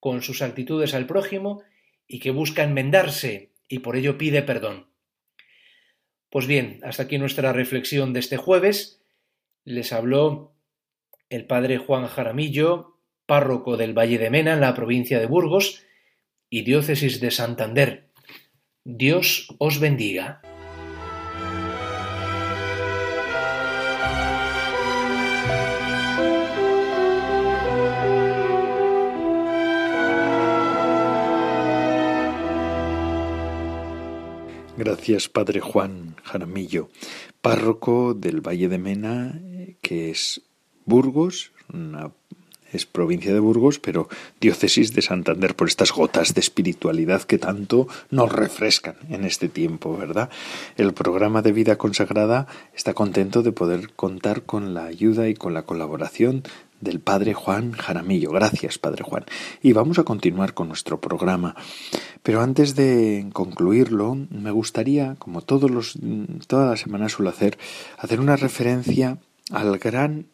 [0.00, 1.62] con sus actitudes al prójimo
[2.06, 4.88] y que busca enmendarse y por ello pide perdón.
[6.30, 9.00] Pues bien, hasta aquí nuestra reflexión de este jueves.
[9.64, 10.52] Les habló
[11.30, 15.84] el padre Juan Jaramillo, párroco del Valle de Mena en la provincia de Burgos
[16.54, 18.10] y diócesis de Santander.
[18.84, 20.40] Dios os bendiga.
[34.76, 36.88] Gracias, Padre Juan Jaramillo,
[37.40, 39.40] párroco del Valle de Mena,
[39.82, 40.40] que es
[40.84, 41.50] Burgos,
[42.74, 44.08] es provincia de Burgos, pero
[44.40, 49.96] diócesis de Santander por estas gotas de espiritualidad que tanto nos refrescan en este tiempo,
[49.96, 50.30] ¿verdad?
[50.76, 55.54] El programa de vida consagrada está contento de poder contar con la ayuda y con
[55.54, 56.42] la colaboración
[56.80, 58.30] del Padre Juan Jaramillo.
[58.30, 59.24] Gracias, Padre Juan.
[59.62, 61.56] Y vamos a continuar con nuestro programa.
[62.22, 65.98] Pero antes de concluirlo, me gustaría, como todos los,
[66.46, 67.58] todas las semanas suelo hacer,
[67.98, 69.18] hacer una referencia
[69.50, 70.26] al gran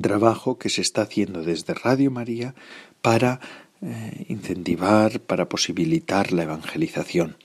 [0.00, 2.54] trabajo que se está haciendo desde Radio María
[3.02, 3.40] para
[3.80, 7.36] eh, incentivar, para posibilitar la evangelización.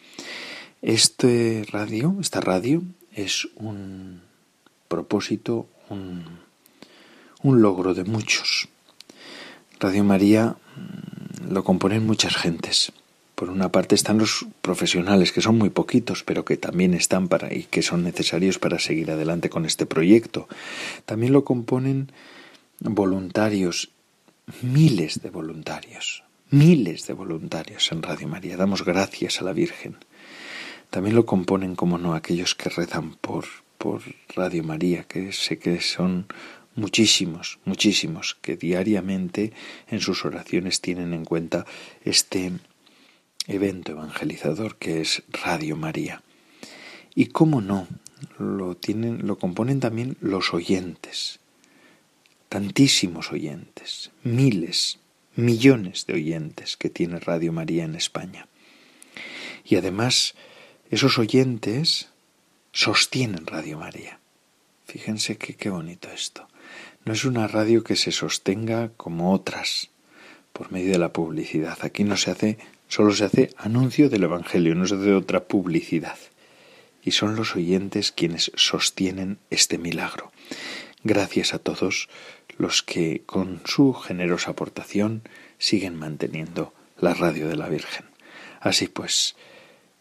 [0.82, 2.84] Este radio, esta radio,
[3.14, 4.22] es un
[4.88, 6.26] propósito, un,
[7.42, 8.68] un logro de muchos.
[9.80, 12.92] Radio María mm, lo componen muchas gentes.
[13.44, 17.54] Por una parte están los profesionales, que son muy poquitos, pero que también están para
[17.54, 20.48] y que son necesarios para seguir adelante con este proyecto.
[21.06, 22.10] También lo componen
[22.80, 23.92] voluntarios,
[24.62, 28.56] miles de voluntarios, miles de voluntarios en Radio María.
[28.56, 29.98] Damos gracias a la Virgen.
[30.90, 33.44] También lo componen, como no, aquellos que rezan por,
[33.78, 34.04] por
[34.38, 36.28] Radio María, que sé que son
[36.76, 39.52] muchísimos, muchísimos, que diariamente
[39.90, 41.66] en sus oraciones tienen en cuenta
[42.06, 42.54] este
[43.48, 46.24] evento evangelizador que es Radio María.
[47.16, 47.88] Y cómo no,
[48.38, 51.40] lo tienen, lo componen también los oyentes,
[52.50, 55.00] tantísimos oyentes, miles,
[55.36, 58.48] millones de oyentes que tiene Radio María en España.
[59.66, 60.36] Y además,
[60.90, 62.10] esos oyentes
[62.72, 64.20] sostienen Radio María.
[64.86, 66.48] Fíjense qué bonito esto.
[67.06, 69.90] No es una radio que se sostenga como otras
[70.54, 71.78] por medio de la publicidad.
[71.82, 72.58] Aquí no se hace,
[72.94, 76.16] solo se hace anuncio del Evangelio, no se hace otra publicidad.
[77.02, 80.32] Y son los oyentes quienes sostienen este milagro.
[81.04, 82.08] Gracias a todos
[82.56, 85.24] los que con su generosa aportación
[85.58, 88.06] siguen manteniendo la radio de la Virgen.
[88.60, 89.36] Así pues,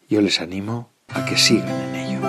[0.07, 2.19] yo les animo a que sigan en ello.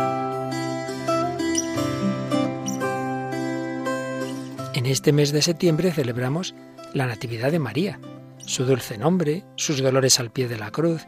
[4.72, 6.54] En este mes de septiembre celebramos
[6.94, 8.00] la Natividad de María,
[8.46, 11.06] su dulce nombre, sus dolores al pie de la cruz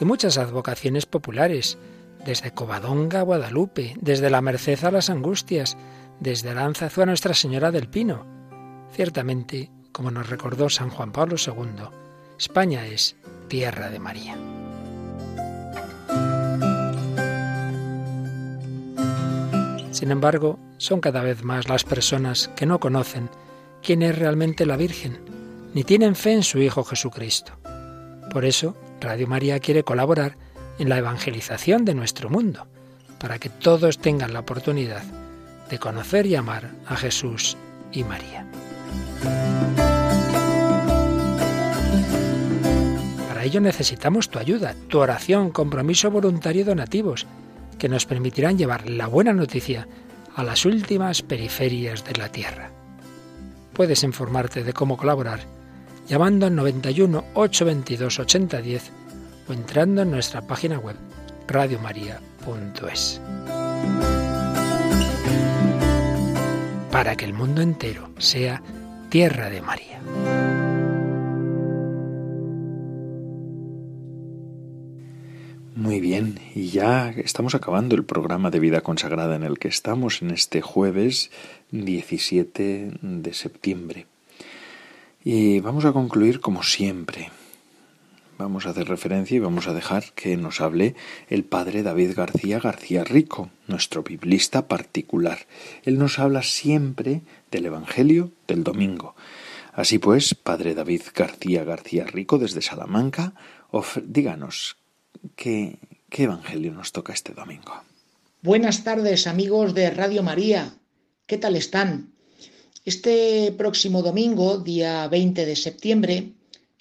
[0.00, 1.78] y muchas advocaciones populares,
[2.24, 5.76] desde Covadonga a Guadalupe, desde la Merced a las Angustias,
[6.20, 8.26] desde Aranzazu a Nuestra Señora del Pino,
[8.92, 11.84] Ciertamente, como nos recordó San Juan Pablo II,
[12.38, 13.16] España es
[13.48, 14.36] tierra de María.
[19.92, 23.30] Sin embargo, son cada vez más las personas que no conocen
[23.82, 25.41] quién es realmente la Virgen
[25.74, 27.52] ni tienen fe en su Hijo Jesucristo.
[28.30, 30.36] Por eso, Radio María quiere colaborar
[30.78, 32.66] en la evangelización de nuestro mundo,
[33.18, 35.02] para que todos tengan la oportunidad
[35.70, 37.56] de conocer y amar a Jesús
[37.92, 38.46] y María.
[43.28, 47.26] Para ello necesitamos tu ayuda, tu oración, compromiso voluntario y donativos,
[47.78, 49.88] que nos permitirán llevar la buena noticia
[50.34, 52.70] a las últimas periferias de la tierra.
[53.72, 55.40] Puedes informarte de cómo colaborar
[56.08, 58.90] llamando al 91 822 8010
[59.48, 60.96] o entrando en nuestra página web
[61.48, 63.20] radiomaria.es.
[66.90, 68.62] Para que el mundo entero sea
[69.08, 70.00] tierra de María.
[75.74, 80.22] Muy bien, y ya estamos acabando el programa de vida consagrada en el que estamos
[80.22, 81.30] en este jueves
[81.70, 84.06] 17 de septiembre.
[85.24, 87.30] Y vamos a concluir como siempre.
[88.38, 90.96] Vamos a hacer referencia y vamos a dejar que nos hable
[91.28, 95.46] el padre David García García Rico, nuestro biblista particular.
[95.84, 99.14] Él nos habla siempre del Evangelio del domingo.
[99.72, 103.34] Así pues, padre David García García Rico desde Salamanca,
[104.04, 104.76] díganos,
[105.36, 105.78] ¿qué,
[106.10, 107.72] ¿qué Evangelio nos toca este domingo?
[108.42, 110.74] Buenas tardes amigos de Radio María.
[111.26, 112.11] ¿Qué tal están?
[112.84, 116.32] Este próximo domingo, día 20 de septiembre,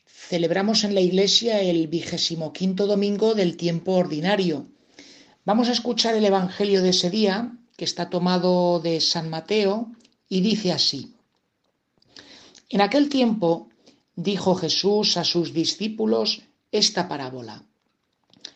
[0.07, 4.65] celebramos en la iglesia el vigésimo quinto domingo del tiempo ordinario.
[5.45, 9.91] Vamos a escuchar el Evangelio de ese día, que está tomado de San Mateo,
[10.27, 11.13] y dice así.
[12.69, 13.69] En aquel tiempo
[14.15, 16.41] dijo Jesús a sus discípulos
[16.71, 17.63] esta parábola.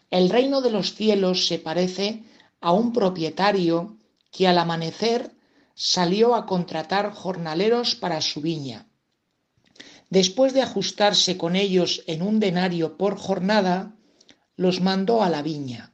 [0.09, 2.23] El reino de los cielos se parece
[2.59, 3.97] a un propietario
[4.31, 5.34] que al amanecer
[5.75, 8.87] salió a contratar jornaleros para su viña.
[10.09, 13.93] Después de ajustarse con ellos en un denario por jornada,
[14.55, 15.91] los mandó a la viña.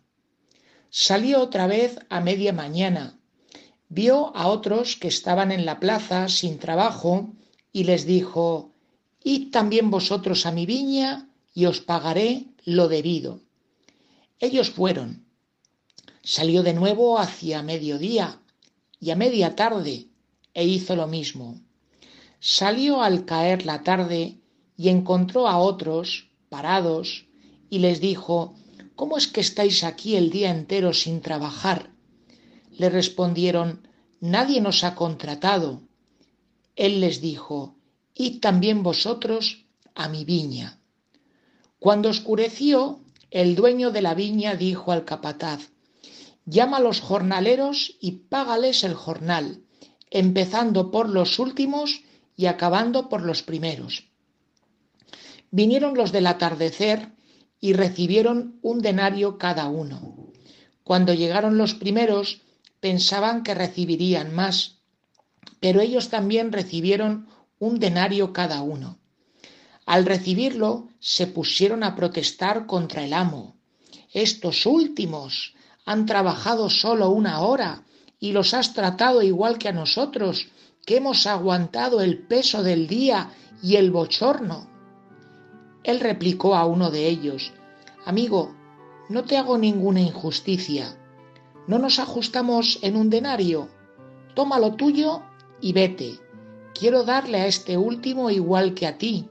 [0.91, 3.19] Salió otra vez a media mañana,
[3.89, 7.33] vio a otros que estaban en la plaza sin trabajo
[7.73, 8.73] y les dijo,
[9.23, 13.41] Id también vosotros a mi viña y os pagaré lo debido.
[14.39, 15.25] Ellos fueron.
[16.23, 18.40] Salió de nuevo hacia mediodía
[19.01, 20.07] y a media tarde
[20.53, 21.59] e hizo lo mismo.
[22.39, 24.37] Salió al caer la tarde
[24.77, 27.25] y encontró a otros parados
[27.69, 28.55] y les dijo
[28.95, 31.89] ¿Cómo es que estáis aquí el día entero sin trabajar?
[32.77, 33.87] Le respondieron
[34.19, 35.81] Nadie nos ha contratado.
[36.75, 37.75] Él les dijo
[38.13, 40.79] Id también vosotros a mi viña.
[41.79, 42.99] Cuando oscureció,
[43.31, 45.71] el dueño de la viña dijo al capataz
[46.45, 49.63] llama a los jornaleros y págales el jornal,
[50.09, 52.03] empezando por los últimos
[52.35, 54.09] y acabando por los primeros.
[55.51, 57.11] Vinieron los del atardecer
[57.59, 60.31] y recibieron un denario cada uno.
[60.83, 62.41] Cuando llegaron los primeros,
[62.79, 64.79] pensaban que recibirían más,
[65.59, 67.27] pero ellos también recibieron
[67.59, 68.99] un denario cada uno.
[69.85, 73.55] Al recibirlo, se pusieron a protestar contra el amo.
[74.13, 75.53] Estos últimos
[75.85, 77.83] han trabajado solo una hora
[78.19, 80.47] y los has tratado igual que a nosotros,
[80.85, 84.69] que hemos aguantado el peso del día y el bochorno.
[85.83, 87.53] Él replicó a uno de ellos,
[88.05, 88.55] Amigo,
[89.09, 90.97] no te hago ninguna injusticia.
[91.67, 93.69] ¿No nos ajustamos en un denario?
[94.33, 95.21] Toma lo tuyo
[95.59, 96.19] y vete.
[96.73, 99.29] Quiero darle a este último igual que a ti.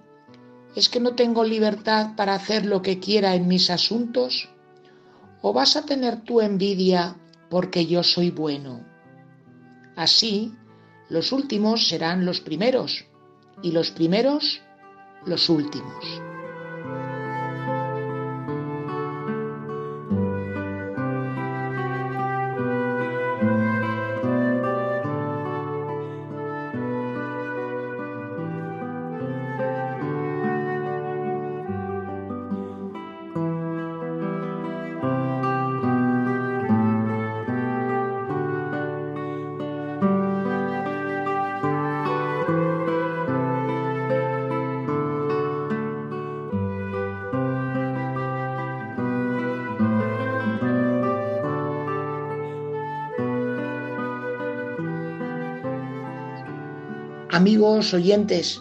[0.76, 4.48] ¿Es que no tengo libertad para hacer lo que quiera en mis asuntos?
[5.43, 7.16] ¿O vas a tener tu envidia
[7.49, 8.84] porque yo soy bueno?
[9.97, 10.55] Así,
[11.09, 13.07] los últimos serán los primeros
[13.62, 14.61] y los primeros
[15.26, 16.30] los últimos.
[57.41, 58.61] Amigos oyentes,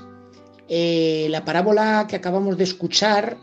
[0.69, 3.38] eh, la parábola que acabamos de escuchar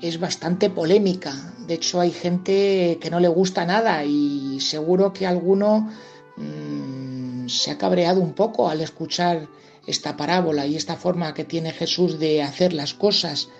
[0.00, 1.34] es bastante polémica.
[1.66, 5.90] De hecho, hay gente que no le gusta nada y seguro que alguno
[6.38, 9.48] mm, se ha cabreado un poco al escuchar
[9.86, 13.50] esta parábola y esta forma que tiene Jesús de hacer las cosas.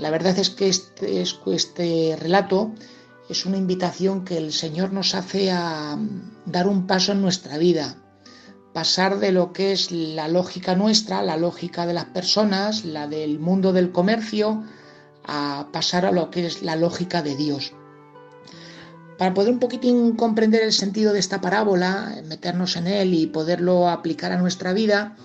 [0.00, 2.72] La verdad es que este, este relato
[3.28, 5.96] es una invitación que el Señor nos hace a
[6.44, 7.94] dar un paso en nuestra vida,
[8.72, 13.38] pasar de lo que es la lógica nuestra, la lógica de las personas, la del
[13.38, 14.62] mundo del comercio,
[15.24, 17.72] a pasar a lo que es la lógica de Dios.
[19.18, 23.88] Para poder un poquitín comprender el sentido de esta parábola, meternos en él y poderlo
[23.88, 25.16] aplicar a nuestra vida,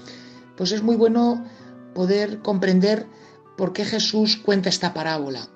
[0.57, 1.45] pues es muy bueno
[1.93, 3.07] poder comprender
[3.57, 5.47] por qué Jesús cuenta esta parábola.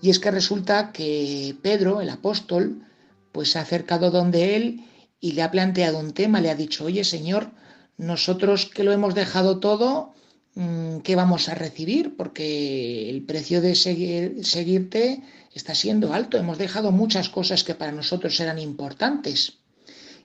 [0.00, 2.82] Y es que resulta que Pedro, el apóstol,
[3.30, 4.84] pues se ha acercado donde él
[5.22, 7.52] y le ha planteado un tema, le ha dicho, oye Señor,
[7.96, 10.12] nosotros que lo hemos dejado todo,
[10.56, 12.16] mm, ¿qué vamos a recibir?
[12.16, 15.22] Porque el precio de seguir, seguirte
[15.54, 19.58] está siendo alto, hemos dejado muchas cosas que para nosotros eran importantes.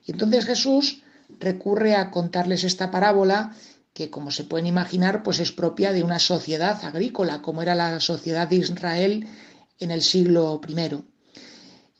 [0.04, 1.02] Y entonces Jesús
[1.38, 3.54] recurre a contarles esta parábola
[3.92, 8.00] que, como se pueden imaginar, pues es propia de una sociedad agrícola, como era la
[8.00, 9.28] sociedad de Israel
[9.78, 11.04] en el siglo I.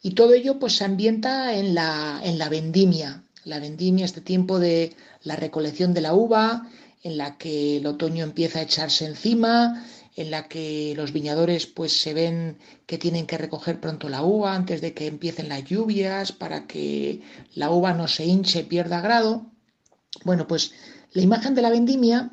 [0.08, 3.24] Y todo ello pues se ambienta en la, en la vendimia.
[3.44, 6.66] La vendimia, este tiempo de la recolección de la uva,
[7.02, 9.84] en la que el otoño empieza a echarse encima,
[10.16, 12.56] en la que los viñadores pues se ven
[12.86, 17.20] que tienen que recoger pronto la uva antes de que empiecen las lluvias para que
[17.54, 19.44] la uva no se hinche, pierda grado.
[20.24, 20.72] Bueno, pues
[21.12, 22.30] la imagen de la vendimia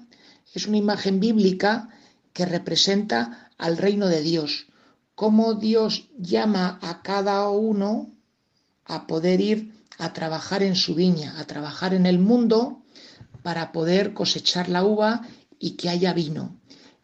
[0.53, 1.89] es una imagen bíblica
[2.31, 4.67] que representa al reino de Dios,
[5.15, 8.11] cómo Dios llama a cada uno
[8.85, 12.83] a poder ir a trabajar en su viña, a trabajar en el mundo
[13.41, 15.21] para poder cosechar la uva
[15.57, 16.59] y que haya vino.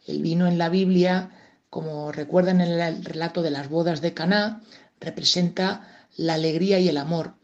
[0.06, 1.30] El vino en la Biblia,
[1.70, 4.62] como recuerdan en el relato de las bodas de Caná,
[5.00, 7.34] representa la alegría y el amor.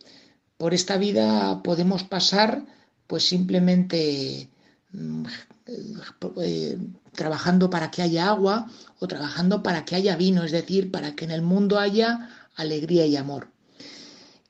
[0.56, 2.64] Por esta vida podemos pasar
[3.06, 4.48] pues simplemente
[4.92, 5.24] mm,
[5.68, 6.78] eh,
[7.12, 11.26] trabajando para que haya agua o trabajando para que haya vino, es decir, para que
[11.26, 13.50] en el mundo haya alegría y amor.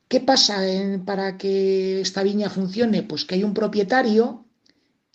[0.06, 0.62] ¿Qué pasa
[1.04, 3.02] para que esta viña funcione?
[3.02, 4.46] Pues que hay un propietario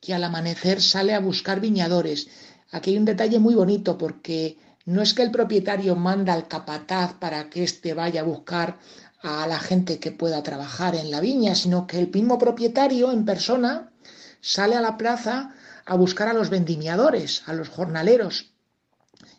[0.02, 2.28] que al amanecer sale a buscar viñadores.
[2.72, 7.14] Aquí hay un detalle muy bonito porque no es que el propietario manda al capataz
[7.14, 8.78] para que éste vaya a buscar
[9.22, 13.24] a la gente que pueda trabajar en la viña, sino que el mismo propietario en
[13.24, 13.94] persona
[14.42, 15.56] sale a la plaza
[15.86, 18.52] a buscar a los vendimiadores, a los jornaleros.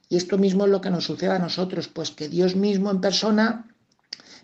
[0.09, 3.01] Y esto mismo es lo que nos sucede a nosotros, pues que Dios mismo en
[3.01, 3.75] persona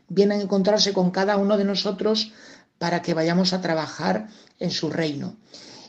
[0.09, 2.33] viene a encontrarse con cada uno de nosotros
[2.79, 4.29] para que vayamos a trabajar
[4.59, 5.37] en su reino.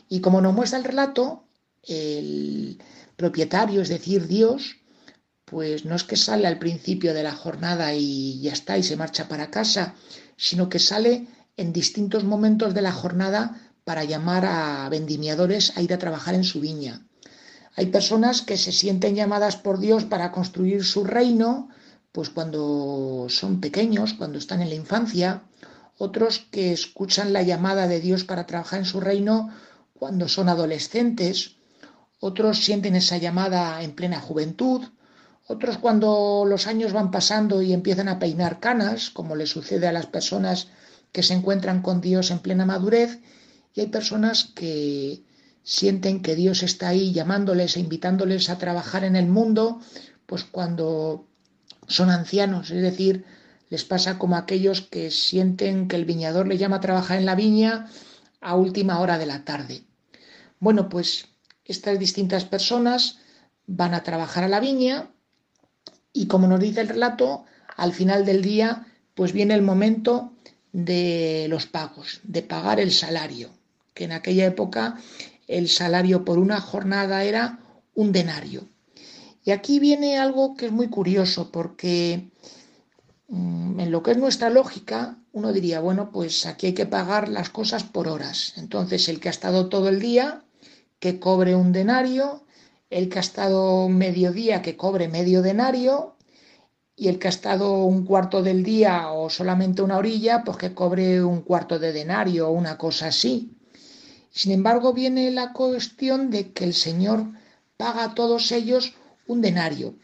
[0.08, 1.44] Y como nos muestra el relato,
[1.82, 2.78] el
[3.16, 4.76] propietario, es decir, Dios,
[5.44, 8.96] pues no es que sale al principio de la jornada y ya está y se
[8.96, 9.94] marcha para casa,
[10.36, 15.92] sino que sale en distintos momentos de la jornada para llamar a vendimiadores a ir
[15.92, 17.02] a trabajar en su viña.
[17.74, 21.68] Hay personas que se sienten llamadas por Dios para construir su reino,
[22.12, 25.42] pues cuando son pequeños, cuando están en la infancia,
[25.98, 29.50] otros que escuchan la llamada de Dios para trabajar en su reino
[29.94, 31.56] cuando son adolescentes,
[32.20, 34.82] otros sienten esa llamada en plena juventud,
[35.46, 39.92] otros cuando los años van pasando y empiezan a peinar canas, como le sucede a
[39.92, 40.68] las personas
[41.12, 43.20] que se encuentran con Dios en plena madurez,
[43.74, 45.22] y hay personas que
[45.62, 49.80] sienten que Dios está ahí llamándoles e invitándoles a trabajar en el mundo,
[50.26, 51.26] pues cuando
[51.86, 53.24] son ancianos, es decir,
[53.70, 57.34] les pasa como aquellos que sienten que el viñador le llama a trabajar en la
[57.34, 57.88] viña
[58.40, 59.84] a última hora de la tarde.
[60.58, 61.28] Bueno, pues
[61.64, 63.18] estas distintas personas
[63.66, 65.10] van a trabajar a la viña
[66.12, 67.44] y como nos dice el relato,
[67.76, 70.34] al final del día pues viene el momento
[70.72, 73.50] de los pagos, de pagar el salario
[73.94, 74.98] que en aquella época
[75.46, 77.58] el salario por una jornada era
[77.94, 78.68] un denario.
[79.44, 82.30] Y aquí viene algo que es muy curioso, porque
[83.28, 87.28] mm, en lo que es nuestra lógica, uno diría, bueno, pues aquí hay que pagar
[87.28, 88.54] las cosas por horas.
[88.56, 90.44] Entonces, el que ha estado todo el día,
[91.00, 92.44] que cobre un denario,
[92.90, 96.16] el que ha estado medio día, que cobre medio denario,
[96.94, 100.74] y el que ha estado un cuarto del día o solamente una orilla, pues que
[100.74, 103.56] cobre un cuarto de denario o una cosa así.
[104.32, 107.26] Sin embargo, viene la cuestión de que el Señor
[107.76, 108.94] paga a todos ellos
[109.26, 109.94] un denario.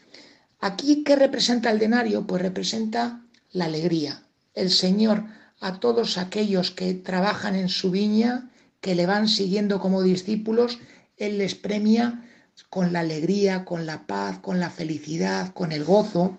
[0.59, 2.27] Aquí, ¿qué representa el denario?
[2.27, 3.21] Pues representa
[3.51, 4.23] la alegría.
[4.53, 5.25] El Señor
[5.59, 8.49] a todos aquellos que trabajan en su viña,
[8.81, 10.79] que le van siguiendo como discípulos,
[11.17, 12.23] Él les premia
[12.69, 16.37] con la alegría, con la paz, con la felicidad, con el gozo.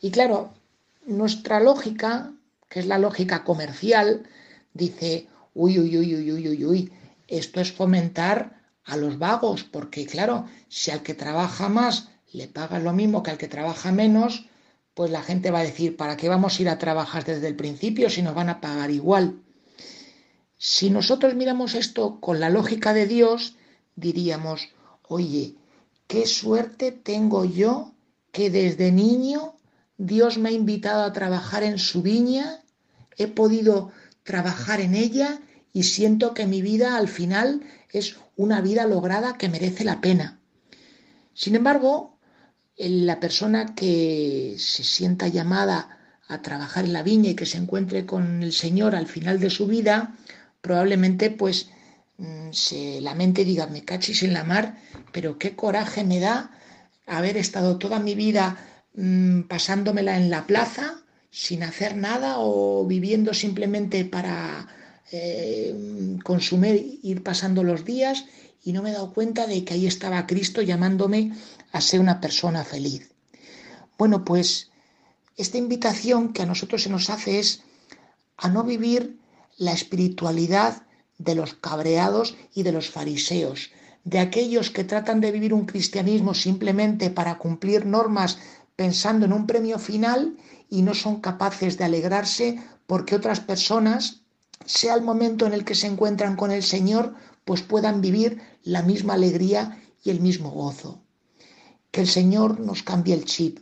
[0.00, 0.52] Y claro,
[1.06, 2.32] nuestra lógica,
[2.68, 4.24] que es la lógica comercial,
[4.74, 6.92] dice, uy, uy, uy, uy, uy, uy, uy,
[7.28, 12.82] esto es fomentar a los vagos, porque claro, si al que trabaja más le pagas
[12.82, 14.46] lo mismo que al que trabaja menos,
[14.94, 17.56] pues la gente va a decir, ¿para qué vamos a ir a trabajar desde el
[17.56, 19.40] principio si nos van a pagar igual?
[20.58, 23.56] Si nosotros miramos esto con la lógica de Dios,
[23.96, 24.68] diríamos,
[25.08, 25.56] oye,
[26.06, 27.92] qué suerte tengo yo
[28.32, 29.54] que desde niño
[29.98, 32.62] Dios me ha invitado a trabajar en su viña,
[33.16, 33.92] he podido
[34.22, 35.40] trabajar en ella
[35.72, 40.40] y siento que mi vida al final es una vida lograda que merece la pena.
[41.34, 42.18] Sin embargo,
[42.76, 45.98] la persona que se sienta llamada
[46.28, 49.50] a trabajar en la viña y que se encuentre con el Señor al final de
[49.50, 50.16] su vida,
[50.60, 51.70] probablemente pues
[52.18, 54.78] mm, se lamente y diga, me cachis en la mar,
[55.12, 56.50] pero qué coraje me da
[57.06, 58.56] haber estado toda mi vida
[58.94, 61.01] mm, pasándomela en la plaza
[61.32, 64.68] sin hacer nada o viviendo simplemente para
[65.10, 68.26] eh, consumir, ir pasando los días
[68.62, 71.32] y no me he dado cuenta de que ahí estaba Cristo llamándome
[71.72, 73.10] a ser una persona feliz.
[73.96, 74.70] Bueno, pues
[75.38, 77.62] esta invitación que a nosotros se nos hace es
[78.36, 79.16] a no vivir
[79.56, 80.82] la espiritualidad
[81.16, 83.70] de los cabreados y de los fariseos,
[84.04, 88.38] de aquellos que tratan de vivir un cristianismo simplemente para cumplir normas
[88.76, 90.36] pensando en un premio final
[90.68, 94.22] y no son capaces de alegrarse porque otras personas,
[94.64, 97.14] sea el momento en el que se encuentran con el Señor,
[97.44, 101.02] pues puedan vivir la misma alegría y el mismo gozo.
[101.90, 103.58] Que el Señor nos cambie el chip,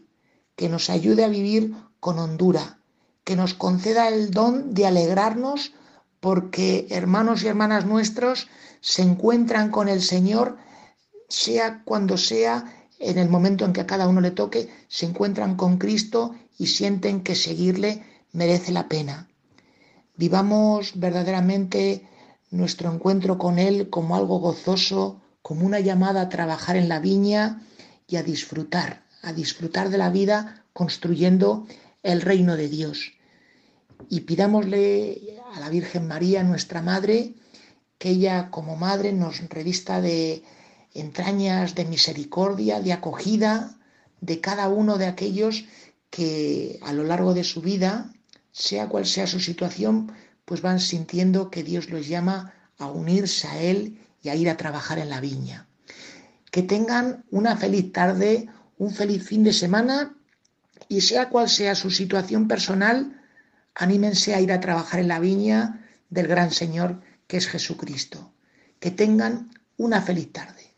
[0.57, 2.79] que nos ayude a vivir con hondura,
[3.25, 5.73] que nos conceda el don de alegrarnos
[6.21, 8.49] porque hermanos y hermanas nuestros
[8.81, 10.59] se encuentran con el Señor,
[11.29, 15.57] sea cuando sea, en el momento en que a cada uno le toque, se encuentran
[15.57, 19.29] con Cristo y sienten que seguirle merece la pena.
[20.17, 22.07] Vivamos verdaderamente
[22.51, 27.63] nuestro encuentro con Él como algo gozoso, como una llamada a trabajar en la viña
[28.07, 31.67] y a disfrutar, a disfrutar de la vida construyendo
[32.03, 33.13] el reino de Dios.
[34.11, 37.35] Y pidámosle a la Virgen María, nuestra Madre,
[37.99, 40.43] que ella como Madre nos revista de
[40.95, 43.77] entrañas de misericordia, de acogida
[44.21, 45.65] de cada uno de aquellos
[46.11, 48.13] que a lo largo de su vida,
[48.53, 50.13] sea cual sea su situación,
[50.45, 54.57] pues van sintiendo que Dios los llama a unirse a Él y a ir a
[54.57, 55.69] trabajar en la viña.
[56.51, 60.17] Que tengan una feliz tarde, un feliz fin de semana
[60.89, 63.23] y sea cual sea su situación personal,
[63.75, 68.35] anímense a ir a trabajar en la viña del gran Señor que es Jesucristo.
[68.81, 70.70] Que tengan una feliz tarde.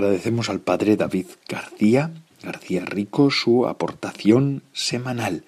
[0.00, 2.10] Agradecemos al padre David García,
[2.42, 5.44] García Rico, su aportación semanal.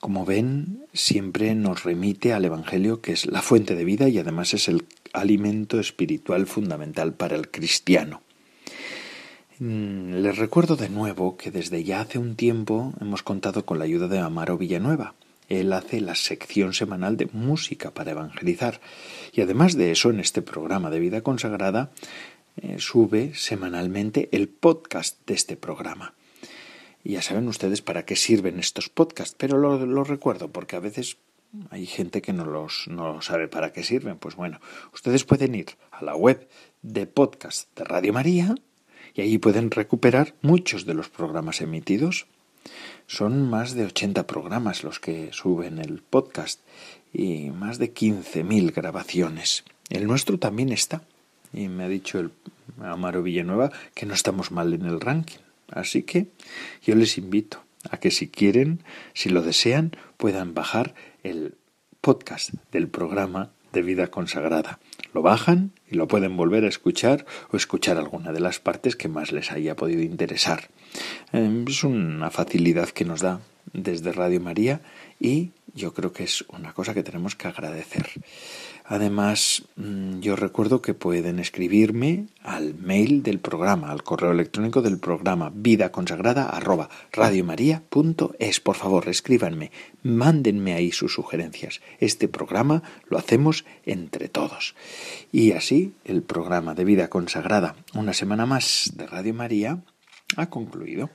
[0.00, 4.54] Como ven, siempre nos remite al Evangelio, que es la fuente de vida y además
[4.54, 8.22] es el alimento espiritual fundamental para el cristiano.
[9.58, 13.84] Mm, les recuerdo de nuevo que desde ya hace un tiempo hemos contado con la
[13.84, 15.12] ayuda de Amaro Villanueva.
[15.50, 18.80] Él hace la sección semanal de música para evangelizar.
[19.34, 21.90] Y además de eso, en este programa de vida consagrada,
[22.56, 26.14] eh, sube semanalmente el podcast de este programa.
[27.04, 31.16] Ya saben ustedes para qué sirven estos podcasts, pero lo, recuerdo porque a veces
[31.70, 34.18] hay gente que no, los, no sabe para qué sirven.
[34.18, 34.60] Pues bueno,
[34.92, 36.48] ustedes pueden ir a la web
[36.82, 38.54] de podcast de Radio María
[39.14, 42.26] y allí pueden recuperar muchos de los programas emitidos.
[43.06, 46.60] Son más de 80 programas los que suben el podcast
[47.12, 49.64] y más de 15.000 grabaciones.
[49.90, 51.02] El nuestro también está.
[51.52, 52.30] Y me ha dicho el
[52.80, 55.38] Amaro Villanueva que no estamos mal en el ranking.
[55.70, 56.28] Así que
[56.82, 58.82] yo les invito a que si quieren,
[59.14, 61.56] si lo desean, puedan bajar el
[62.00, 64.78] podcast del programa de vida consagrada.
[65.14, 69.08] Lo bajan y lo pueden volver a escuchar o escuchar alguna de las partes que
[69.08, 70.68] más les haya podido interesar.
[71.32, 73.40] Em, es una facilidad que nos da
[73.72, 74.82] desde Radio María
[75.20, 78.10] y yo creo que es una cosa que tenemos que agradecer.
[78.84, 84.98] Además, mm, yo recuerdo que pueden escribirme al mail del programa, al correo electrónico del
[84.98, 88.60] programa vida consagrada arroba radiomaria.es.
[88.60, 89.70] Por favor, escríbanme,
[90.02, 91.80] mándenme ahí sus sugerencias.
[92.00, 94.74] Este programa lo hacemos entre todos.
[95.30, 99.78] Y así, el programa de vida consagrada, una semana más de Radio María,
[100.36, 101.10] ha concluido.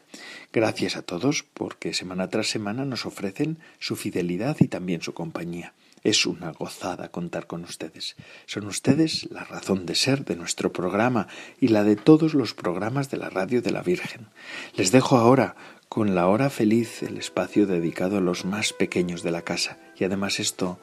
[0.53, 5.73] Gracias a todos porque semana tras semana nos ofrecen su fidelidad y también su compañía.
[6.03, 8.15] Es una gozada contar con ustedes.
[8.45, 11.27] Son ustedes la razón de ser de nuestro programa
[11.59, 14.27] y la de todos los programas de la Radio de la Virgen.
[14.75, 15.55] Les dejo ahora
[15.89, 19.79] con la hora feliz el espacio dedicado a los más pequeños de la casa.
[19.97, 20.79] Y además esto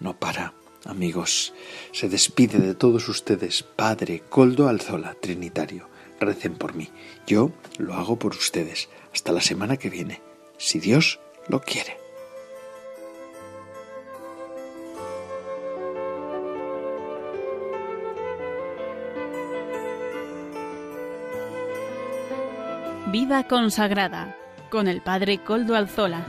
[0.00, 0.54] no para.
[0.84, 1.54] Amigos,
[1.92, 5.88] se despide de todos ustedes, Padre Coldo Alzola, Trinitario.
[6.20, 6.90] Recen por mí.
[7.26, 8.88] Yo lo hago por ustedes.
[9.12, 10.20] Hasta la semana que viene,
[10.56, 11.96] si Dios lo quiere.
[23.10, 24.36] Vida consagrada
[24.70, 26.26] con el Padre Coldo Alzola.